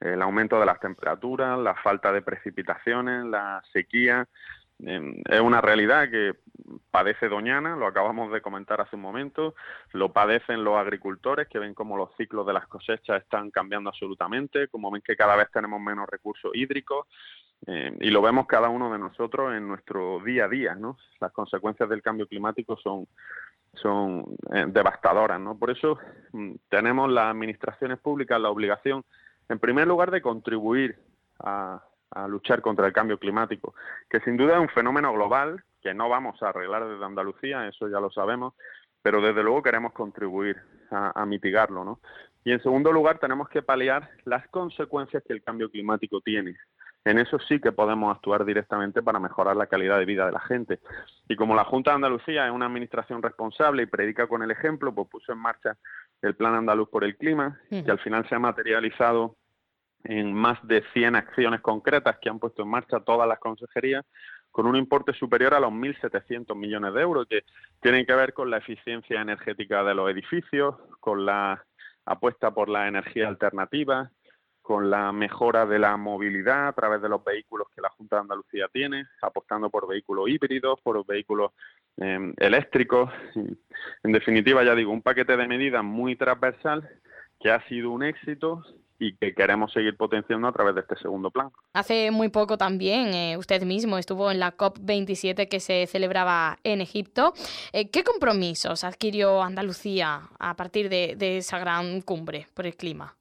El 0.00 0.22
aumento 0.22 0.60
de 0.60 0.66
las 0.66 0.80
temperaturas, 0.80 1.58
la 1.58 1.74
falta 1.74 2.12
de 2.12 2.22
precipitaciones, 2.22 3.24
la 3.24 3.62
sequía. 3.72 4.26
Em, 4.80 5.22
es 5.28 5.40
una 5.40 5.60
realidad 5.60 6.08
que 6.08 6.34
padece 6.90 7.28
Doñana, 7.28 7.74
lo 7.74 7.86
acabamos 7.86 8.30
de 8.30 8.40
comentar 8.40 8.80
hace 8.80 8.94
un 8.94 9.02
momento, 9.02 9.54
lo 9.92 10.12
padecen 10.12 10.62
los 10.62 10.76
agricultores 10.76 11.48
que 11.48 11.58
ven 11.58 11.74
como 11.74 11.96
los 11.96 12.14
ciclos 12.16 12.46
de 12.46 12.52
las 12.52 12.68
cosechas 12.68 13.22
están 13.22 13.50
cambiando 13.50 13.90
absolutamente, 13.90 14.68
como 14.68 14.90
ven 14.90 15.02
que 15.02 15.16
cada 15.16 15.34
vez 15.34 15.50
tenemos 15.52 15.80
menos 15.80 16.08
recursos 16.08 16.52
hídricos 16.54 17.06
eh, 17.66 17.96
y 18.00 18.10
lo 18.10 18.22
vemos 18.22 18.46
cada 18.46 18.68
uno 18.68 18.92
de 18.92 18.98
nosotros 19.00 19.52
en 19.52 19.66
nuestro 19.66 20.20
día 20.20 20.44
a 20.44 20.48
día, 20.48 20.74
¿no? 20.76 20.96
Las 21.20 21.32
consecuencias 21.32 21.88
del 21.88 22.02
cambio 22.02 22.28
climático 22.28 22.76
son 22.76 23.06
son 23.74 24.24
eh, 24.52 24.64
devastadoras, 24.68 25.40
¿no? 25.40 25.58
Por 25.58 25.70
eso 25.70 25.98
mm, 26.32 26.54
tenemos 26.68 27.10
las 27.10 27.30
administraciones 27.30 27.98
públicas 27.98 28.40
la 28.40 28.50
obligación, 28.50 29.04
en 29.48 29.58
primer 29.58 29.86
lugar, 29.86 30.10
de 30.10 30.22
contribuir 30.22 30.98
a, 31.40 31.82
a 32.10 32.28
luchar 32.28 32.60
contra 32.60 32.86
el 32.86 32.92
cambio 32.92 33.18
climático, 33.18 33.74
que 34.08 34.20
sin 34.20 34.36
duda 34.36 34.54
es 34.54 34.60
un 34.60 34.68
fenómeno 34.68 35.12
global 35.12 35.62
que 35.82 35.94
no 35.94 36.08
vamos 36.08 36.42
a 36.42 36.48
arreglar 36.48 36.86
desde 36.86 37.04
Andalucía, 37.04 37.66
eso 37.68 37.88
ya 37.88 38.00
lo 38.00 38.10
sabemos, 38.10 38.54
pero 39.02 39.20
desde 39.20 39.42
luego 39.42 39.62
queremos 39.62 39.92
contribuir 39.92 40.56
a, 40.90 41.24
mitigarlo, 41.26 41.84
¿no? 41.84 42.00
Y 42.44 42.52
en 42.52 42.62
segundo 42.62 42.92
lugar 42.92 43.18
tenemos 43.18 43.48
que 43.48 43.62
paliar 43.62 44.10
las 44.24 44.48
consecuencias 44.48 45.22
que 45.26 45.34
el 45.34 45.42
cambio 45.42 45.70
climático 45.70 46.20
tiene. 46.20 46.56
En 47.04 47.18
eso 47.18 47.38
sí 47.38 47.60
que 47.60 47.72
podemos 47.72 48.14
actuar 48.14 48.44
directamente 48.44 49.02
para 49.02 49.20
mejorar 49.20 49.56
la 49.56 49.66
calidad 49.66 49.98
de 49.98 50.04
vida 50.04 50.26
de 50.26 50.32
la 50.32 50.40
gente. 50.40 50.80
Y 51.28 51.36
como 51.36 51.54
la 51.54 51.64
Junta 51.64 51.90
de 51.90 51.96
Andalucía 51.96 52.46
es 52.46 52.52
una 52.52 52.66
administración 52.66 53.22
responsable 53.22 53.82
y 53.82 53.86
predica 53.86 54.26
con 54.26 54.42
el 54.42 54.50
ejemplo, 54.50 54.94
pues 54.94 55.08
puso 55.08 55.32
en 55.32 55.38
marcha 55.38 55.76
el 56.22 56.34
Plan 56.34 56.54
Andaluz 56.54 56.88
por 56.88 57.04
el 57.04 57.16
Clima, 57.16 57.60
que 57.68 57.90
al 57.90 57.98
final 58.00 58.28
se 58.28 58.34
ha 58.34 58.38
materializado 58.38 59.36
en 60.04 60.32
más 60.32 60.58
de 60.66 60.82
100 60.92 61.16
acciones 61.16 61.60
concretas 61.60 62.18
que 62.20 62.28
han 62.28 62.38
puesto 62.38 62.62
en 62.62 62.68
marcha 62.68 63.00
todas 63.00 63.28
las 63.28 63.38
consejerías 63.38 64.04
con 64.50 64.66
un 64.66 64.76
importe 64.76 65.12
superior 65.12 65.54
a 65.54 65.60
los 65.60 65.70
1.700 65.70 66.56
millones 66.56 66.94
de 66.94 67.00
euros 67.00 67.26
que 67.28 67.44
tienen 67.80 68.06
que 68.06 68.14
ver 68.14 68.32
con 68.32 68.50
la 68.50 68.58
eficiencia 68.58 69.20
energética 69.20 69.84
de 69.84 69.94
los 69.94 70.10
edificios, 70.10 70.74
con 71.00 71.26
la 71.26 71.64
apuesta 72.04 72.50
por 72.52 72.68
la 72.68 72.88
energía 72.88 73.28
alternativa, 73.28 74.10
con 74.62 74.90
la 74.90 75.12
mejora 75.12 75.64
de 75.64 75.78
la 75.78 75.96
movilidad 75.96 76.68
a 76.68 76.72
través 76.72 77.00
de 77.00 77.08
los 77.08 77.22
vehículos 77.22 77.68
que 77.74 77.80
la 77.80 77.90
Junta 77.90 78.16
de 78.16 78.22
Andalucía 78.22 78.68
tiene, 78.72 79.06
apostando 79.22 79.70
por 79.70 79.86
vehículos 79.86 80.28
híbridos, 80.28 80.80
por 80.82 81.06
vehículos 81.06 81.52
em, 82.00 82.34
eléctricos. 82.38 83.10
En 84.02 84.12
definitiva, 84.12 84.64
ya 84.64 84.74
digo, 84.74 84.92
un 84.92 85.02
paquete 85.02 85.36
de 85.36 85.46
medidas 85.46 85.84
muy 85.84 86.16
transversal 86.16 86.88
que 87.40 87.50
ha 87.50 87.66
sido 87.68 87.90
un 87.90 88.02
éxito 88.02 88.64
y 88.98 89.16
que 89.16 89.34
queremos 89.34 89.72
seguir 89.72 89.96
potenciando 89.96 90.48
a 90.48 90.52
través 90.52 90.74
de 90.74 90.80
este 90.80 90.96
segundo 90.96 91.30
plan. 91.30 91.50
Hace 91.72 92.10
muy 92.10 92.28
poco 92.28 92.58
también 92.58 93.14
eh, 93.14 93.36
usted 93.36 93.62
mismo 93.62 93.96
estuvo 93.98 94.30
en 94.30 94.40
la 94.40 94.56
COP27 94.56 95.48
que 95.48 95.60
se 95.60 95.86
celebraba 95.86 96.58
en 96.64 96.80
Egipto. 96.80 97.32
Eh, 97.72 97.90
¿Qué 97.90 98.02
compromisos 98.02 98.84
adquirió 98.84 99.42
Andalucía 99.42 100.22
a 100.38 100.56
partir 100.56 100.88
de, 100.88 101.38
esa 101.38 101.58
gran 101.58 102.00
cumbre 102.00 102.46
por 102.54 102.66
el 102.66 102.74
clima? 102.74 103.14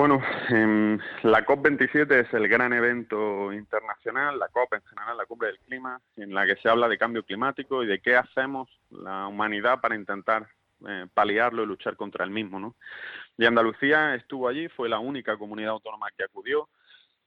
Bueno, 0.00 0.22
em, 0.48 0.98
la 1.24 1.44
COP27 1.44 2.20
es 2.20 2.32
el 2.32 2.48
gran 2.48 2.72
evento 2.72 3.52
internacional, 3.52 4.38
la 4.38 4.48
COP 4.48 4.72
en 4.72 4.82
general, 4.84 5.18
la 5.18 5.26
cumbre 5.26 5.48
del 5.48 5.58
clima, 5.58 6.00
en 6.16 6.32
la 6.32 6.46
que 6.46 6.56
se 6.56 6.70
habla 6.70 6.88
de 6.88 6.96
cambio 6.96 7.22
climático 7.22 7.82
y 7.82 7.86
de 7.86 8.00
qué 8.00 8.16
hacemos 8.16 8.70
la 8.88 9.26
humanidad 9.26 9.78
para 9.82 9.94
intentar 9.94 10.48
eh, 10.88 11.06
paliarlo 11.12 11.64
y 11.64 11.66
luchar 11.66 11.96
contra 11.96 12.24
el 12.24 12.30
mismo. 12.30 12.58
¿no? 12.58 12.76
Y 13.36 13.44
Andalucía 13.44 14.14
estuvo 14.14 14.48
allí, 14.48 14.68
fue 14.68 14.88
la 14.88 15.00
única 15.00 15.36
comunidad 15.36 15.72
autónoma 15.72 16.06
que 16.16 16.24
acudió, 16.24 16.70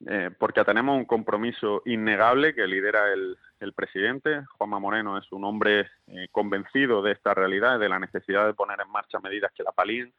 eh, 0.07 0.31
porque 0.39 0.63
tenemos 0.63 0.97
un 0.97 1.05
compromiso 1.05 1.83
innegable 1.85 2.55
que 2.55 2.65
lidera 2.65 3.13
el, 3.13 3.37
presidente. 3.75 4.43
Juanma 4.57 4.79
Moreno 4.79 5.17
es 5.19 5.31
un 5.31 5.45
hombre 5.45 5.91
eh, 6.07 6.27
convencido 6.31 7.03
de 7.03 7.11
esta 7.11 7.35
realidad 7.35 7.77
y 7.77 7.81
de 7.81 7.87
la 7.87 7.99
necesidad 7.99 8.47
de 8.47 8.55
poner 8.55 8.81
en 8.81 8.91
marcha 8.91 9.19
medidas 9.19 9.51
que 9.55 9.63
la 9.63 9.71
palíen. 9.71 10.11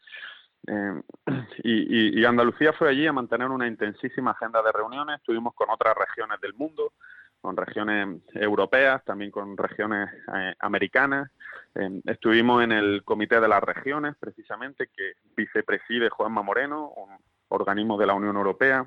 Eh, 1.66 2.12
y, 2.16 2.24
Andalucía 2.24 2.72
fue 2.72 2.88
allí 2.88 3.06
a 3.06 3.12
mantener 3.12 3.48
una 3.48 3.66
intensísima 3.66 4.32
agenda 4.32 4.62
de 4.62 4.72
reuniones. 4.72 5.16
Estuvimos 5.16 5.54
con 5.54 5.70
otras 5.70 5.94
regiones 5.96 6.40
del 6.40 6.54
mundo, 6.54 6.92
con 7.40 7.56
regiones 7.56 8.20
europeas, 8.34 9.04
también 9.04 9.30
con 9.30 9.56
regiones 9.56 10.08
americanas. 10.58 11.30
estuvimos 12.06 12.62
en 12.62 12.72
el 12.72 13.04
Comité 13.04 13.40
de 13.40 13.48
las 13.48 13.62
Regiones, 13.62 14.16
precisamente, 14.18 14.88
que 14.88 15.12
vicepreside 15.36 16.10
Juanma 16.10 16.42
Moreno, 16.42 16.90
un 16.96 17.10
organismo 17.48 17.96
de 17.98 18.06
la 18.06 18.14
Unión 18.14 18.36
Europea. 18.36 18.86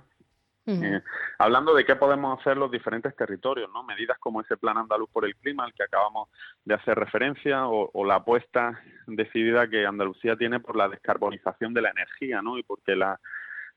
Eh, 0.70 1.02
hablando 1.38 1.74
de 1.74 1.86
qué 1.86 1.96
podemos 1.96 2.38
hacer 2.40 2.58
los 2.58 2.70
diferentes 2.70 3.16
territorios, 3.16 3.70
¿no? 3.74 3.84
Medidas 3.84 4.18
como 4.20 4.42
ese 4.42 4.58
plan 4.58 4.78
andaluz 4.78 5.10
por 5.10 5.24
el 5.24 5.34
clima 5.38 5.64
al 5.64 5.74
que 5.74 5.84
acabamos 5.84 6.28
de 6.66 6.74
hacer 6.74 6.98
referencia 7.00 7.68
o, 7.68 8.06
la 8.06 8.16
apuesta 8.16 8.78
decidida 9.08 9.70
que 9.70 9.86
Andalucía 9.86 10.36
tiene 10.36 10.60
por 10.60 10.76
la 10.76 10.90
descarbonización 10.90 11.74
de 11.74 11.82
la 11.82 11.92
energía, 11.92 12.42
¿no? 12.42 12.58
Y 12.58 12.64
porque 12.64 12.98
la 12.98 13.18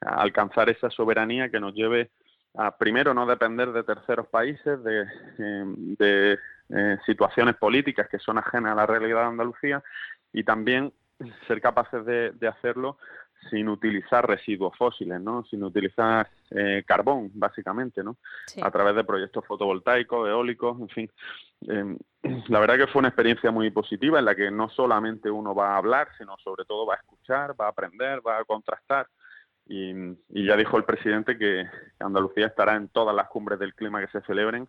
alcanzar 0.00 0.68
esa 0.68 0.90
soberanía 0.90 1.50
que 1.50 1.60
nos 1.60 1.74
lleve 1.74 2.10
a 2.56 2.76
primero 2.76 3.14
no 3.14 3.26
depender 3.26 3.70
de 3.70 3.84
terceros 3.84 4.26
países, 4.26 4.82
de, 4.82 5.04
eh, 5.38 6.36
eh, 6.70 6.98
situaciones 7.06 7.54
políticas 7.56 8.08
que 8.08 8.18
son 8.18 8.38
ajenas 8.38 8.72
a 8.72 8.76
la 8.76 8.86
realidad 8.86 9.20
de 9.20 9.26
Andalucía 9.26 9.82
y 10.32 10.42
también 10.42 10.92
ser 11.46 11.60
capaces 11.60 12.04
de, 12.04 12.32
de 12.32 12.48
hacerlo 12.48 12.98
sin 13.48 13.68
utilizar 13.68 14.26
residuos 14.26 14.76
fósiles, 14.76 15.20
¿no? 15.20 15.44
Sin 15.44 15.62
utilizar 15.64 16.28
eh, 16.50 16.82
carbón, 16.86 17.30
básicamente, 17.34 18.04
¿no? 18.04 18.16
A 18.62 18.70
través 18.70 18.94
de 18.94 19.04
proyectos 19.04 19.46
fotovoltaicos, 19.46 20.28
eólicos, 20.28 20.80
en 20.80 20.88
fin. 20.88 21.10
Em, 21.62 21.98
la 22.48 22.60
verdad 22.60 22.76
que 22.76 22.86
fue 22.86 23.00
una 23.00 23.08
experiencia 23.08 23.50
muy 23.50 23.70
positiva 23.70 24.18
en 24.18 24.24
la 24.24 24.34
que 24.34 24.50
no 24.50 24.68
solamente 24.68 25.30
uno 25.30 25.54
va 25.54 25.74
a 25.74 25.78
hablar, 25.78 26.08
sino 26.18 26.36
sobre 26.38 26.64
todo 26.64 26.86
va 26.86 26.94
a 26.94 26.98
escuchar, 26.98 27.58
va 27.58 27.66
a 27.66 27.70
aprender, 27.70 28.20
va 28.26 28.38
a 28.38 28.44
contrastar. 28.44 29.06
Y, 29.72 29.94
ya 30.44 30.56
dijo 30.56 30.76
el 30.78 30.84
presidente 30.84 31.38
que 31.38 31.64
Andalucía 32.00 32.48
estará 32.48 32.74
en 32.74 32.88
todas 32.88 33.14
las 33.14 33.28
cumbres 33.28 33.60
del 33.60 33.72
clima 33.72 34.00
que 34.00 34.10
se 34.10 34.20
celebren 34.26 34.66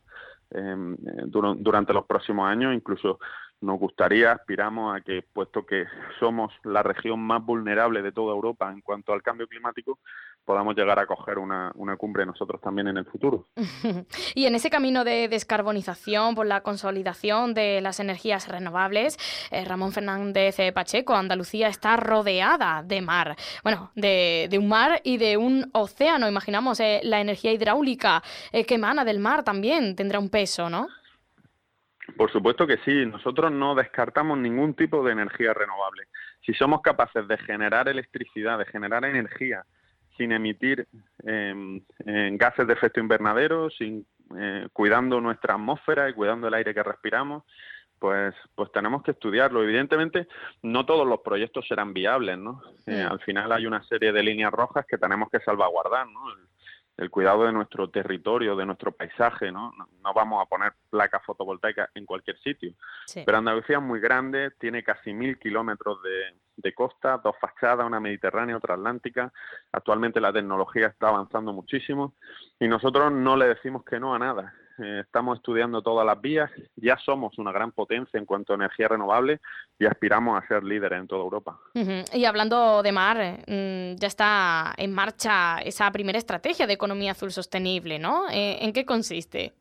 em, 0.52 0.96
durante 1.26 1.92
los 1.92 2.06
próximos 2.06 2.48
años, 2.48 2.76
incluso 2.76 3.18
nos 3.62 3.80
gustaría, 3.80 4.32
aspiramos 4.32 4.96
a 4.96 5.02
que, 5.02 5.24
puesto 5.34 5.66
que 5.66 5.86
somos 6.20 6.54
la 6.64 6.84
región 6.84 7.20
más 7.20 7.44
vulnerable 7.44 8.04
de 8.04 8.12
toda 8.12 8.36
Europa 8.36 8.72
en 8.72 8.82
cuanto 8.82 9.12
al 9.12 9.24
cambio 9.24 9.48
climático, 9.48 9.98
podamos 10.46 10.76
llegar 10.76 11.00
a 11.00 11.06
coger 11.06 11.38
una, 11.38 11.72
cumbre 11.98 12.26
nosotros 12.26 12.60
también 12.62 12.88
en 12.88 12.98
el 12.98 13.06
futuro. 13.06 13.48
y 14.36 14.46
en 14.46 14.56
ese 14.56 14.70
camino 14.70 15.04
de 15.04 15.28
descarbonización, 15.28 16.36
por 16.36 16.46
la 16.46 16.62
consolidación 16.62 17.54
de 17.54 17.82
las 17.82 18.00
energías 18.00 18.48
renovables, 18.48 19.18
eh, 19.52 19.66
Ramón 19.66 19.92
Fernández 19.92 20.58
Pacheco, 20.74 21.16
Andalucía 21.16 21.68
está 21.68 21.98
rodeada 21.98 22.84
de 22.84 23.02
mar. 23.02 23.36
Bueno, 23.64 23.92
de, 23.96 24.50
un 24.58 24.68
mar 24.68 25.02
y 25.04 25.18
de 25.18 25.38
un 25.38 25.70
océano. 25.74 26.28
Imaginamos 26.28 26.80
eh, 26.80 27.02
la 27.04 27.22
energía 27.22 27.52
hidráulica 27.52 28.24
eh, 28.52 28.66
que 28.66 28.76
emana 28.76 29.06
del 29.06 29.20
mar 29.20 29.44
también 29.44 29.96
tendrá 29.96 30.20
un 30.20 30.30
peso, 30.30 30.70
¿no? 30.70 30.88
Por 32.18 32.32
supuesto 32.32 32.68
que 32.68 32.78
sí, 32.86 33.06
nosotros 33.06 33.52
no 33.52 33.76
descartamos 33.76 34.38
ningún 34.38 34.74
tipo 34.74 35.04
de 35.04 35.14
energía 35.14 35.54
renovable. 35.54 36.04
Si 36.46 36.54
somos 36.54 36.82
capaces 36.82 37.28
de 37.28 37.38
generar 37.38 37.88
electricidad, 37.88 38.58
de 38.58 38.66
generar 38.66 39.06
energía 39.06 39.64
sin 40.18 40.32
emitir 40.32 40.88
em, 41.24 41.82
gases 42.38 42.68
de 42.68 42.74
efecto 42.74 43.00
invernadero, 43.00 43.70
sin 43.70 44.06
eh, 44.38 44.68
cuidando 44.74 45.20
nuestra 45.20 45.56
atmósfera 45.56 46.10
y 46.10 46.14
cuidando 46.14 46.48
el 46.48 46.54
aire 46.54 46.74
que 46.74 46.84
respiramos, 46.84 47.44
pues, 48.00 48.34
pues 48.56 48.72
tenemos 48.72 49.04
que 49.04 49.12
estudiarlo. 49.12 49.62
Evidentemente, 49.62 50.28
no 50.64 50.86
todos 50.86 51.08
los 51.08 51.20
proyectos 51.22 51.68
serán 51.68 51.94
viables, 51.94 52.38
¿no? 52.38 52.62
Eh, 52.88 53.02
al 53.02 53.20
final 53.20 53.52
hay 53.52 53.68
una 53.68 53.84
serie 53.84 54.12
de 54.12 54.24
líneas 54.24 54.52
rojas 54.52 54.86
que 54.88 54.98
tenemos 54.98 55.30
que 55.30 55.40
salvaguardar, 55.40 56.08
¿no? 56.08 56.32
el 56.32 56.51
cuidado 57.10 57.46
de 57.46 57.52
nuestro 57.52 57.90
territorio, 57.90 58.56
de 58.56 58.66
nuestro 58.66 58.92
paisaje, 58.92 59.52
¿no? 59.52 59.72
No, 60.04 60.14
vamos 60.14 60.42
a 60.42 60.46
poner 60.48 60.74
placas 60.90 61.24
fotovoltaicas 61.26 61.90
en 61.96 62.06
cualquier 62.06 62.38
sitio. 62.40 62.74
Pero 63.14 63.38
Andalucía 63.38 63.78
es 63.78 63.84
muy 63.84 64.00
grande, 64.00 64.52
tiene 64.60 64.84
casi 64.84 65.14
mil 65.14 65.40
kilómetros 65.40 66.00
de, 66.04 66.74
costa, 66.74 67.18
dos 67.18 67.36
fachadas, 67.40 67.86
una 67.86 68.00
mediterránea, 68.00 68.58
otra 68.58 68.76
atlántica. 68.76 69.34
Actualmente 69.72 70.22
la 70.22 70.32
tecnología 70.32 70.88
está 70.88 71.10
avanzando 71.10 71.54
muchísimo 71.54 72.14
y 72.60 72.68
nosotros 72.68 73.12
no 73.12 73.36
le 73.36 73.48
decimos 73.48 73.84
que 73.84 74.00
no 74.00 74.14
a 74.14 74.20
nada. 74.20 74.54
Eh, 74.82 75.02
estamos 75.02 75.38
estudiando 75.38 75.82
todas 75.82 76.06
las 76.06 76.20
vías, 76.20 76.50
ya 76.76 76.98
somos 76.98 77.38
una 77.38 77.52
gran 77.52 77.72
potencia 77.72 78.18
en 78.18 78.26
cuanto 78.26 78.54
a 78.54 78.56
energía 78.56 78.88
renovable 78.88 79.40
y 79.78 79.86
aspiramos 79.86 80.42
a 80.42 80.48
ser 80.48 80.64
líderes 80.64 81.00
en 81.00 81.08
toda 81.08 81.22
Europa. 81.22 81.60
Y 82.14 82.26
hablando 82.26 82.82
de 82.82 82.92
mar, 82.92 83.18
mm, 83.48 83.96
ya 83.96 84.08
está 84.08 84.74
en 84.78 84.92
marcha 84.92 85.60
esa 85.60 85.92
primera 85.92 86.18
estrategia 86.18 86.66
de 86.66 86.74
economía 86.74 87.12
azul 87.12 87.32
sostenible, 87.32 88.00
¿no? 88.00 88.28
Eh, 88.30 88.58
¿En 88.62 88.74
qué 88.74 88.86
consiste? 88.86 89.54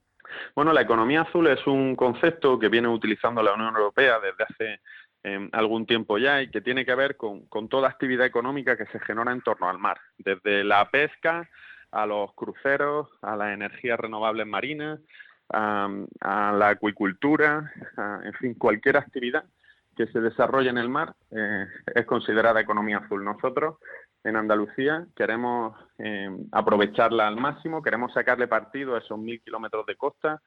Bueno, 0.55 0.73
la 0.73 0.81
economía 0.81 1.23
azul 1.23 1.49
es 1.49 1.67
un 1.67 1.97
concepto 1.97 2.59
que 2.59 2.69
viene 2.69 2.89
utilizando 2.89 3.43
la 3.43 3.53
Unión 3.53 3.75
Europea 3.77 4.21
desde 4.21 4.45
hace 4.45 4.81
em, 5.23 5.51
algún 5.53 5.85
tiempo 5.85 6.17
ya 6.17 6.41
y 6.41 6.51
que 6.51 6.63
tiene 6.63 6.87
que 6.87 6.95
ver 6.95 7.19
con, 7.19 7.47
con 7.47 7.69
toda 7.69 7.89
actividad 7.89 8.25
económica 8.25 8.75
que 8.77 8.87
se 8.87 9.01
genera 9.01 9.33
en 9.33 9.43
torno 9.43 9.69
al 9.69 9.79
mar, 9.79 10.01
desde 10.17 10.65
la 10.65 10.89
pesca 10.89 11.47
a 11.93 12.07
los 12.07 12.33
cruceros, 12.35 13.09
a 13.23 13.37
las 13.37 13.53
energías 13.53 13.99
renovables 13.99 14.47
marinas, 14.47 15.01
a, 15.53 15.89
la 16.57 16.69
acuicultura, 16.69 17.73
en 18.23 18.33
fin, 18.35 18.55
cualquier 18.55 18.97
actividad 18.97 19.45
que 19.97 20.07
se 20.07 20.21
desarrolle 20.21 20.71
en 20.71 20.79
el 20.79 20.89
mar 20.89 21.15
eh, 21.31 21.67
es 21.95 22.07
considerada 22.07 22.61
economía 22.61 22.99
azul. 22.99 23.25
Nosotros 23.25 23.79
en 24.23 24.37
Andalucía 24.37 25.07
queremos 25.17 25.77
eh, 25.99 26.31
aprovecharla 26.53 27.27
al 27.27 27.37
máximo, 27.37 27.83
queremos 27.83 28.13
sacarle 28.13 28.47
partido 28.47 28.95
a 28.95 28.99
esos 28.99 29.19
mil 29.19 29.41
kilómetros 29.43 29.85
de 29.87 29.97
costa, 29.97 30.41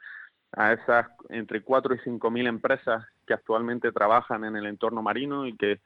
a 0.56 0.74
esas 0.74 1.08
entre 1.30 1.62
cuatro 1.62 1.96
y 1.96 2.00
cinco 2.00 2.32
mil 2.32 2.48
empresas 2.48 3.06
que 3.26 3.34
actualmente 3.34 3.92
trabajan 3.92 4.46
en 4.46 4.56
el 4.56 4.68
entorno 4.68 5.02
marino 5.02 5.48
y 5.48 5.58
que 5.58 5.82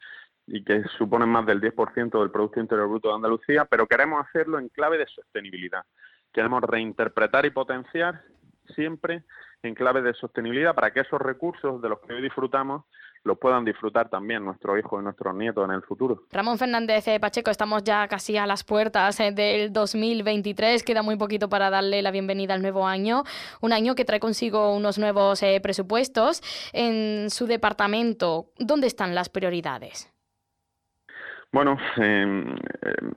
y 0.48 0.64
que 0.64 0.84
suponen 0.98 1.30
más 1.30 1.46
del 1.46 1.62
10% 1.62 2.20
del 2.20 2.32
Producto 2.32 2.60
Interior 2.60 2.88
Bruto 2.88 3.10
de 3.10 3.16
Andalucía, 3.16 3.66
pero 3.66 3.86
queremos 3.86 4.26
hacerlo 4.26 4.60
en 4.60 4.70
clave 4.70 4.98
de 4.98 5.06
sostenibilidad. 5.08 5.84
Queremos 6.34 6.62
reinterpretar 6.64 7.46
y 7.46 7.52
potenciar 7.52 8.22
siempre 8.74 9.24
en 9.64 9.76
clave 9.76 10.02
de 10.02 10.14
sostenibilidad 10.14 10.74
para 10.74 10.92
que 10.92 11.02
esos 11.02 11.20
recursos 11.20 11.82
de 11.82 11.90
los 11.90 12.00
que 12.00 12.14
hoy 12.14 12.22
disfrutamos 12.22 12.86
los 13.24 13.38
puedan 13.40 13.66
disfrutar 13.66 14.10
también 14.10 14.46
nuestros 14.46 14.80
hijos 14.80 15.02
y 15.02 15.04
nuestros 15.04 15.36
nietos 15.36 15.66
en 15.66 15.76
el 15.76 15.82
futuro. 15.82 16.24
Ramón 16.32 16.58
Fernández 16.58 17.08
eh, 17.08 17.20
Pacheco, 17.20 17.52
estamos 17.52 17.84
ya 17.84 18.08
casi 18.08 18.38
a 18.38 18.48
las 18.48 18.64
puertas 18.64 19.20
eh, 19.20 19.32
del 19.32 19.74
2023, 19.74 20.84
queda 20.84 21.02
muy 21.02 21.18
poquito 21.18 21.50
para 21.50 21.70
darle 21.70 22.02
la 22.02 22.12
bienvenida 22.12 22.54
al 22.54 22.62
nuevo 22.62 22.88
año, 22.88 23.24
un 23.60 23.74
año 23.74 23.96
que 23.96 24.06
trae 24.06 24.20
consigo 24.20 24.74
unos 24.74 24.98
nuevos 24.98 25.44
eh, 25.44 25.60
presupuestos. 25.62 26.42
En 26.72 27.30
su 27.30 27.48
departamento, 27.48 28.52
¿dónde 28.58 28.88
están 28.88 29.14
las 29.14 29.28
prioridades? 29.30 30.17
Bueno, 31.58 31.76
em, 31.96 32.56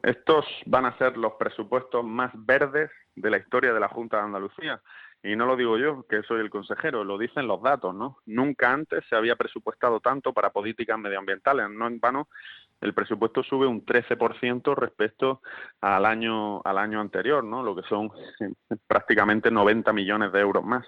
estos 0.02 0.46
van 0.64 0.86
a 0.86 0.96
ser 0.96 1.18
los 1.18 1.34
presupuestos 1.34 2.02
más 2.02 2.30
verdes 2.34 2.90
de 3.14 3.28
la 3.28 3.36
historia 3.36 3.74
de 3.74 3.80
la 3.80 3.88
Junta 3.88 4.16
de 4.16 4.22
Andalucía. 4.22 4.80
Y 5.22 5.36
no 5.36 5.44
lo 5.44 5.56
digo 5.56 5.76
yo, 5.76 6.06
que 6.08 6.22
soy 6.22 6.40
el 6.40 6.48
consejero, 6.48 7.04
lo 7.04 7.18
dicen 7.18 7.46
los 7.46 7.60
datos, 7.60 7.94
¿no? 7.94 8.16
Nunca 8.24 8.72
antes 8.72 9.04
se 9.10 9.14
había 9.14 9.36
presupuestado 9.36 10.00
tanto 10.00 10.32
para 10.32 10.48
políticas 10.48 10.98
medioambientales. 10.98 11.68
No 11.68 11.86
en 11.86 12.00
vano, 12.00 12.28
el 12.80 12.94
presupuesto 12.94 13.42
sube 13.42 13.66
un 13.66 13.84
13% 13.84 14.74
respecto 14.74 15.42
al 15.82 16.06
año, 16.06 16.62
al 16.62 16.78
año 16.78 16.98
anterior, 16.98 17.44
¿no? 17.44 17.62
Lo 17.62 17.76
que 17.76 17.86
son 17.90 18.10
prácticamente 18.86 19.50
90 19.50 19.92
millones 19.92 20.32
de 20.32 20.40
euros 20.40 20.64
más. 20.64 20.86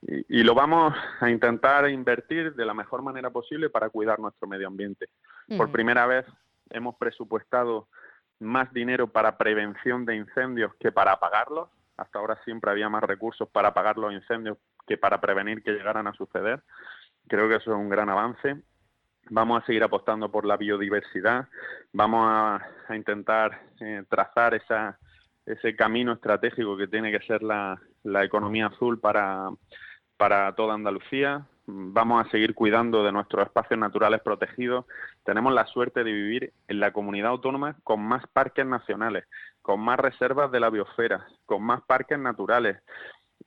Y, 0.00 0.42
lo 0.44 0.54
vamos 0.54 0.94
a 1.20 1.28
intentar 1.28 1.90
invertir 1.90 2.54
de 2.54 2.64
la 2.64 2.72
mejor 2.72 3.02
manera 3.02 3.28
posible 3.28 3.68
para 3.68 3.90
cuidar 3.90 4.18
nuestro 4.18 4.48
medio 4.48 4.68
ambiente. 4.68 5.08
Por 5.58 5.70
primera 5.70 6.06
vez 6.06 6.24
hemos 6.70 6.96
presupuestado 6.96 7.88
más 8.38 8.72
dinero 8.72 9.08
para 9.08 9.38
prevención 9.38 10.04
de 10.04 10.16
incendios 10.16 10.74
que 10.78 10.92
para 10.92 11.12
apagarlos 11.12 11.68
hasta 11.96 12.18
ahora 12.18 12.38
siempre 12.44 12.70
había 12.70 12.88
más 12.88 13.02
recursos 13.02 13.48
para 13.48 13.68
apagar 13.68 13.96
los 13.96 14.12
incendios 14.12 14.58
que 14.86 14.98
para 14.98 15.20
prevenir 15.20 15.62
que 15.62 15.72
llegaran 15.72 16.06
a 16.06 16.12
suceder. 16.12 16.62
Creo 17.26 17.48
que 17.48 17.56
eso 17.56 17.72
es 17.72 17.76
un 17.76 17.88
gran 17.88 18.08
avance. 18.08 18.62
Vamos 19.30 19.62
a 19.62 19.66
seguir 19.66 19.82
apostando 19.82 20.30
por 20.30 20.44
la 20.44 20.56
biodiversidad. 20.56 21.48
Vamos 21.92 22.26
a, 22.28 22.94
intentar 22.94 23.62
eh, 23.80 24.04
trazar 24.08 24.54
ese 24.54 25.74
camino 25.74 26.12
estratégico 26.12 26.76
que 26.76 26.86
tiene 26.86 27.10
que 27.10 27.26
ser 27.26 27.42
la, 27.42 27.80
economía 28.22 28.66
azul 28.66 29.00
para 29.00 30.54
toda 30.54 30.74
Andalucía 30.74 31.46
vamos 31.66 32.24
a 32.24 32.30
seguir 32.30 32.54
cuidando 32.54 33.04
de 33.04 33.12
nuestros 33.12 33.46
espacios 33.46 33.78
naturales 33.78 34.20
protegidos. 34.20 34.86
Tenemos 35.24 35.52
la 35.52 35.66
suerte 35.66 36.04
de 36.04 36.12
vivir 36.12 36.52
en 36.68 36.80
la 36.80 36.92
comunidad 36.92 37.30
autónoma 37.30 37.76
con 37.82 38.00
más 38.00 38.26
parques 38.28 38.66
nacionales, 38.66 39.26
con 39.62 39.80
más 39.80 39.98
reservas 39.98 40.50
de 40.52 40.60
la 40.60 40.70
biosfera, 40.70 41.26
con 41.44 41.62
más 41.62 41.82
parques 41.82 42.18
naturales 42.18 42.78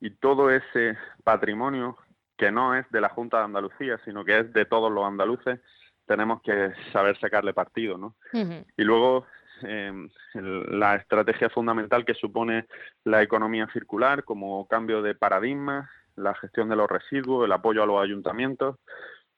y 0.02 0.12
todo 0.12 0.50
ese 0.50 0.98
patrimonio 1.24 1.98
que 2.38 2.52
no 2.52 2.74
es 2.76 2.90
de 2.90 3.02
la 3.02 3.10
Junta 3.10 3.40
de 3.40 3.46
Andalucía, 3.46 4.00
sino 4.06 4.24
que 4.24 4.40
es 4.40 4.54
de 4.54 4.66
todos 4.66 4.92
los 4.92 5.06
andaluces, 5.06 5.60
tenemos 6.06 6.42
que 6.42 6.72
saber 6.94 7.20
sacarle 7.20 7.54
partido, 7.54 7.98
¿no? 7.98 8.16
Y 8.34 8.84
luego 8.84 9.28
em, 9.62 10.10
la 10.34 10.96
estrategia 10.96 11.50
fundamental 11.50 12.06
que 12.06 12.14
supone 12.14 12.66
la 13.04 13.22
economía 13.22 13.68
circular 13.74 14.24
como 14.24 14.68
cambio 14.68 15.02
de 15.02 15.16
paradigma, 15.16 15.90
la 16.24 16.36
gestión 16.36 16.70
de 16.70 16.76
los 16.76 16.90
residuos, 16.90 17.46
el 17.46 17.52
apoyo 17.52 17.84
a 17.84 17.86
los 17.86 18.02
ayuntamientos, 18.02 18.78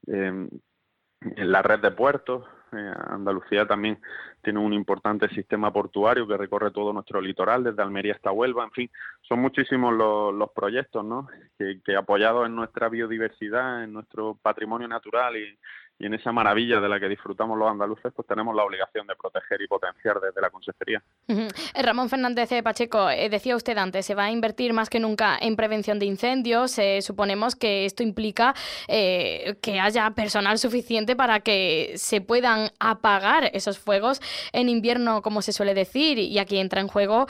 en 0.08 1.52
la 1.52 1.62
red 1.62 1.80
de 1.80 1.92
puertos. 1.92 2.46
Eh, 2.72 2.94
Andalucía 3.08 3.68
también 3.68 4.00
tiene 4.42 4.60
un 4.60 4.74
importante 4.74 5.28
sistema 5.30 5.74
portuario 5.74 6.26
que 6.26 6.38
recorre 6.38 6.72
todo 6.72 6.94
nuestro 6.94 7.22
litoral, 7.22 7.64
desde 7.64 7.82
Almería 7.82 8.14
hasta 8.14 8.32
Huelva. 8.32 8.64
En 8.64 8.72
fin, 8.72 8.90
son 9.22 9.40
muchísimos 9.40 9.94
los, 9.94 10.52
proyectos 10.52 11.04
¿no? 11.04 11.28
que, 11.58 11.82
que 11.84 11.96
apoyados 11.96 12.46
en 12.46 12.56
nuestra 12.56 12.90
biodiversidad, 12.90 13.84
en 13.84 13.94
nuestro 13.94 14.38
patrimonio 14.42 14.88
natural 14.88 15.36
y, 15.38 15.58
y 16.02 16.08
en 16.08 16.16
esa 16.16 16.32
maravilla 16.32 16.80
de 16.80 16.90
la 16.90 17.00
que 17.00 17.08
disfrutamos 17.08 17.58
los 17.58 17.70
andaluces, 17.70 18.12
pues 18.16 18.28
tenemos 18.28 18.56
la 18.56 18.64
obligación 18.64 19.06
de 19.06 19.16
proteger 19.16 19.62
y 19.62 19.68
potenciar 19.68 20.20
desde 20.20 20.42
la 20.42 20.50
consejería. 20.50 21.02
Eh, 21.28 21.48
Ramón 21.84 22.10
Fernández 22.10 22.52
eh, 22.52 22.64
Pacheco, 22.64 23.10
eh, 23.10 23.30
decía 23.30 23.56
usted 23.56 23.78
antes, 23.78 24.06
se 24.06 24.16
va 24.16 24.26
a 24.26 24.32
invertir 24.32 24.74
más 24.74 24.90
que 24.90 25.00
nunca 25.00 25.38
en 25.40 25.56
prevención 25.56 26.00
de 26.00 26.08
incendios. 26.08 26.80
suponemos 27.02 27.56
que 27.56 27.86
esto 27.86 28.02
implica 28.02 28.56
que 28.88 29.80
haya 29.80 30.10
personal 30.12 30.58
suficiente 30.58 31.16
para 31.16 31.42
que 31.42 31.94
se 31.96 32.22
puedan 32.22 32.72
apagar 32.80 33.52
esos 33.54 33.78
fuegos 33.78 34.22
en 34.54 34.70
invierno, 34.70 35.22
como 35.22 35.42
se 35.42 35.54
suele 35.54 35.74
decir, 35.74 36.18
y 36.18 36.40
aquí 36.40 36.58
entra 36.58 36.82
en 36.82 36.88
juego 36.88 37.28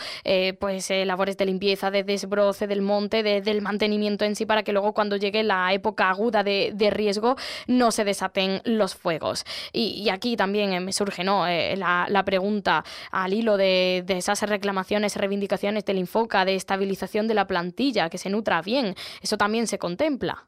pues 0.59 0.89
labores 1.05 1.37
de 1.37 1.45
limpieza, 1.45 1.91
de 1.91 2.03
desbroce 2.03 2.67
del 2.67 2.81
monte, 2.81 3.23
del 3.23 3.61
mantenimiento 3.61 4.23
en 4.25 4.35
sí, 4.35 4.45
para 4.45 4.63
que 4.63 4.71
luego 4.71 4.93
cuando 4.93 5.17
llegue 5.17 5.43
la 5.43 5.73
época 5.73 6.09
aguda 6.09 6.43
de, 6.43 6.71
de 6.73 6.89
riesgo 6.89 7.35
no 7.67 7.91
se 7.91 8.03
desaten 8.03 8.60
los 8.65 8.95
fuegos. 8.95 9.45
Y, 9.73 10.09
aquí 10.09 10.35
también 10.35 10.73
eh, 10.73 10.79
me 10.79 10.93
surge 10.93 11.23
¿no? 11.23 11.47
Eh, 11.47 11.75
la, 11.77 12.23
pregunta 12.25 12.83
al 13.11 13.33
hilo 13.33 13.57
de, 13.57 14.03
esas 14.07 14.41
reclamaciones, 14.43 15.15
reivindicaciones 15.15 15.85
del 15.85 15.97
Infoca, 15.97 16.45
de 16.45 16.55
estabilización 16.55 17.27
de 17.27 17.33
la 17.33 17.47
plantilla, 17.47 18.09
que 18.09 18.17
se 18.17 18.29
nutra 18.29 18.61
bien. 18.61 18.95
¿Eso 19.21 19.37
también 19.37 19.67
se 19.67 19.79
contempla? 19.79 20.47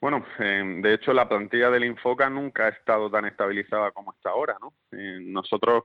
Bueno, 0.00 0.24
eh, 0.38 0.62
de 0.82 0.94
hecho 0.94 1.12
la 1.12 1.28
plantilla 1.28 1.70
del 1.70 1.84
Infoca 1.84 2.28
nunca 2.28 2.66
ha 2.66 2.68
estado 2.68 3.10
tan 3.10 3.24
estabilizada 3.24 3.90
como 3.92 4.12
está 4.12 4.30
ahora, 4.30 4.56
¿no? 4.60 4.74
nosotros 4.92 5.84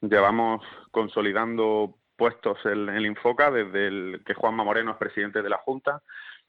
llevamos 0.00 0.62
consolidando 0.90 1.96
puestos 2.16 2.58
en 2.66 2.88
el 2.88 3.06
Infoca 3.06 3.50
desde 3.50 3.86
el 3.86 4.22
que 4.26 4.34
Juanma 4.34 4.64
Moreno 4.64 4.92
es 4.92 4.96
presidente 4.96 5.42
de 5.42 5.48
la 5.48 5.58
Junta, 5.58 6.02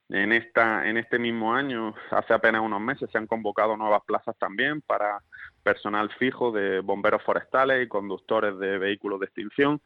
en, 0.10 0.32
esta, 0.32 0.88
en 0.88 0.98
este 0.98 1.20
mismo 1.20 1.54
año, 1.54 1.96
hace 2.12 2.34
apenas 2.34 2.62
unos 2.62 2.82
meses, 2.82 3.10
se 3.12 3.18
han 3.18 3.28
convocado 3.28 3.78
nuevas 3.78 4.04
plazas 4.06 4.36
también 4.38 4.82
para 4.82 5.20
personal 5.64 6.10
fijo 6.20 6.52
de 6.52 6.82
bomberos 6.82 7.24
forestales 7.24 7.86
y 7.86 7.88
conductores 7.88 8.58
de 8.60 8.78
vehículos 8.78 9.20
de 9.20 9.26
extinción. 9.26 9.82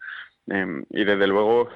Em, 0.47 0.86
y 0.89 1.03
desde 1.03 1.27
luego 1.27 1.69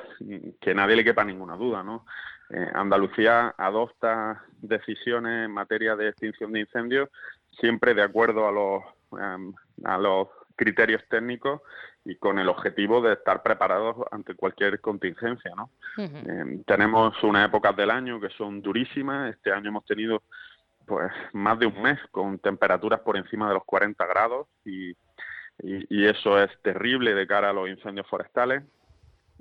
que 0.61 0.73
nadie 0.73 0.95
le 0.95 1.03
quepa 1.03 1.23
ninguna 1.25 1.55
duda, 1.57 1.83
¿no? 1.83 2.05
Eh, 2.49 2.69
Andalucía 2.73 3.53
adopta 3.57 4.43
decisiones 4.61 5.45
en 5.45 5.51
materia 5.51 5.95
de 5.95 6.09
extinción 6.09 6.51
de 6.51 6.61
incendios 6.61 7.09
siempre 7.59 7.93
de 7.93 8.03
acuerdo 8.03 8.47
a 8.47 8.51
los, 8.51 8.83
em, 9.21 9.53
a 9.83 9.97
los 9.97 10.27
criterios 10.55 11.03
técnicos 11.09 11.61
y 12.03 12.15
con 12.15 12.39
el 12.39 12.49
objetivo 12.49 13.01
de 13.01 13.13
estar 13.13 13.43
preparados 13.43 13.97
ante 14.11 14.35
cualquier 14.35 14.79
contingencia. 14.81 15.51
¿no? 15.55 15.69
Eh, 15.97 16.63
tenemos 16.65 17.21
unas 17.23 17.47
épocas 17.47 17.75
del 17.75 17.91
año 17.91 18.19
que 18.19 18.29
son 18.29 18.61
durísimas. 18.61 19.35
Este 19.35 19.51
año 19.51 19.69
hemos 19.69 19.85
tenido 19.85 20.23
pues 20.85 21.11
más 21.33 21.59
de 21.59 21.67
un 21.67 21.81
mes 21.81 21.99
con 22.09 22.39
temperaturas 22.39 23.01
por 23.01 23.17
encima 23.17 23.47
de 23.47 23.53
los 23.53 23.63
40 23.65 24.03
grados 24.07 24.47
y, 24.65 24.95
y, 25.59 26.05
eso 26.05 26.41
es 26.41 26.49
terrible 26.63 27.13
de 27.13 27.27
cara 27.27 27.51
a 27.51 27.53
los 27.53 27.69
incendios 27.69 28.07
forestales. 28.07 28.63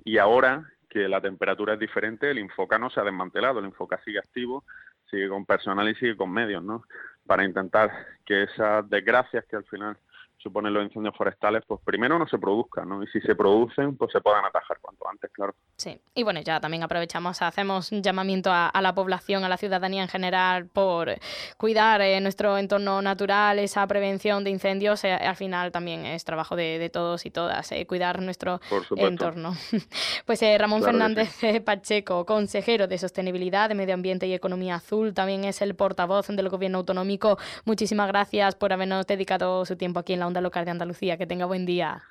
Y 0.05 0.18
ahora 0.18 0.70
que 0.88 1.09
la 1.09 1.20
temperatura 1.20 1.75
es 1.75 1.81
diferente, 1.81 2.31
el 2.31 2.38
Infoca 2.38 2.79
no 2.79 2.90
se 2.90 3.01
ha 3.01 3.05
desmantelado, 3.05 3.61
el 3.61 3.66
Infoca 3.66 4.01
sigue 4.05 4.18
activo, 4.18 4.64
sigue 5.11 5.29
con 5.29 5.46
personal 5.46 5.88
y 5.88 5.94
sigue 5.94 6.16
con 6.16 6.31
medios, 6.31 6.62
¿no? 6.62 6.85
Para 7.27 7.44
intentar 7.44 7.90
que 8.27 8.42
esas 8.42 8.88
desgracias 8.90 9.44
que 9.46 9.57
al 9.57 9.64
final 9.64 9.96
suponen 10.42 10.72
los 10.72 10.85
incendios 10.85 11.14
forestales, 11.16 11.62
pues 11.66 11.81
primero 11.85 12.18
no 12.18 12.26
se 12.26 12.38
produzcan, 12.38 12.88
¿no? 12.88 13.03
Y 13.03 13.07
si 13.09 13.20
se 13.20 13.35
producen, 13.35 13.96
pues 13.96 14.11
se 14.12 14.20
puedan 14.20 14.44
atajar 14.44 14.79
cuanto 14.81 15.09
antes, 15.09 15.31
claro. 15.31 15.55
Sí, 15.76 16.00
y 16.14 16.22
bueno, 16.22 16.40
ya 16.40 16.61
también 16.61 16.83
aprovechamos, 16.83 17.42
hacemos 17.42 17.92
un 17.92 18.03
llamamiento 18.03 18.50
a, 18.53 18.70
la 18.81 18.94
población, 18.94 19.44
a 19.44 19.48
la 19.48 19.57
ciudadanía 19.57 20.03
en 20.03 20.09
general, 20.09 20.66
por 20.66 21.11
cuidar 21.57 22.00
eh, 22.00 22.20
nuestro 22.20 22.57
entorno 22.59 23.03
natural, 23.03 23.59
esa 23.59 23.87
prevención 23.87 24.44
de 24.44 24.50
incendios, 24.50 25.05
eh, 25.05 25.12
al 25.12 25.37
final 25.37 25.72
también 25.72 26.07
es 26.07 26.24
trabajo 26.24 26.57
de, 26.57 26.90
todos 26.90 27.26
y 27.26 27.31
todas, 27.31 27.70
eh, 27.72 27.87
cuidar 27.87 28.22
nuestro 28.22 28.61
entorno. 28.96 29.55
pues 30.26 30.40
Ramón 30.59 30.83
Fernández 30.83 31.31
Pacheco, 31.64 32.24
consejero 32.24 32.87
de 32.87 32.98
Sostenibilidad, 32.98 33.68
de 33.68 33.74
Medio 33.74 33.94
Ambiente 33.94 34.26
y 34.26 34.35
Economía 34.35 34.76
Azul, 34.76 35.12
también 35.12 35.44
es 35.44 35.61
el 35.61 35.74
portavoz 35.74 36.29
del 36.29 36.48
Gobierno 36.48 36.79
Autonómico. 36.79 37.38
Muchísimas 37.64 38.09
gracias 38.09 38.55
por 38.55 38.72
habernos 38.72 39.07
dedicado 39.07 39.64
su 39.66 39.76
tiempo 39.76 40.00
aquí 40.00 40.14
en 40.14 40.20
la 40.20 40.30
local 40.40 40.64
de 40.64 40.71
Andalucía. 40.71 41.16
Que 41.16 41.27
tenga 41.27 41.47
buen 41.47 41.66
día. 41.66 42.03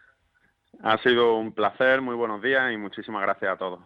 Ha 0.83 0.97
sido 0.99 1.37
un 1.37 1.53
placer, 1.53 2.01
muy 2.01 2.15
buenos 2.15 2.41
días 2.41 2.73
y 2.73 2.77
muchísimas 2.77 3.21
gracias 3.21 3.53
a 3.53 3.57
todos. 3.57 3.79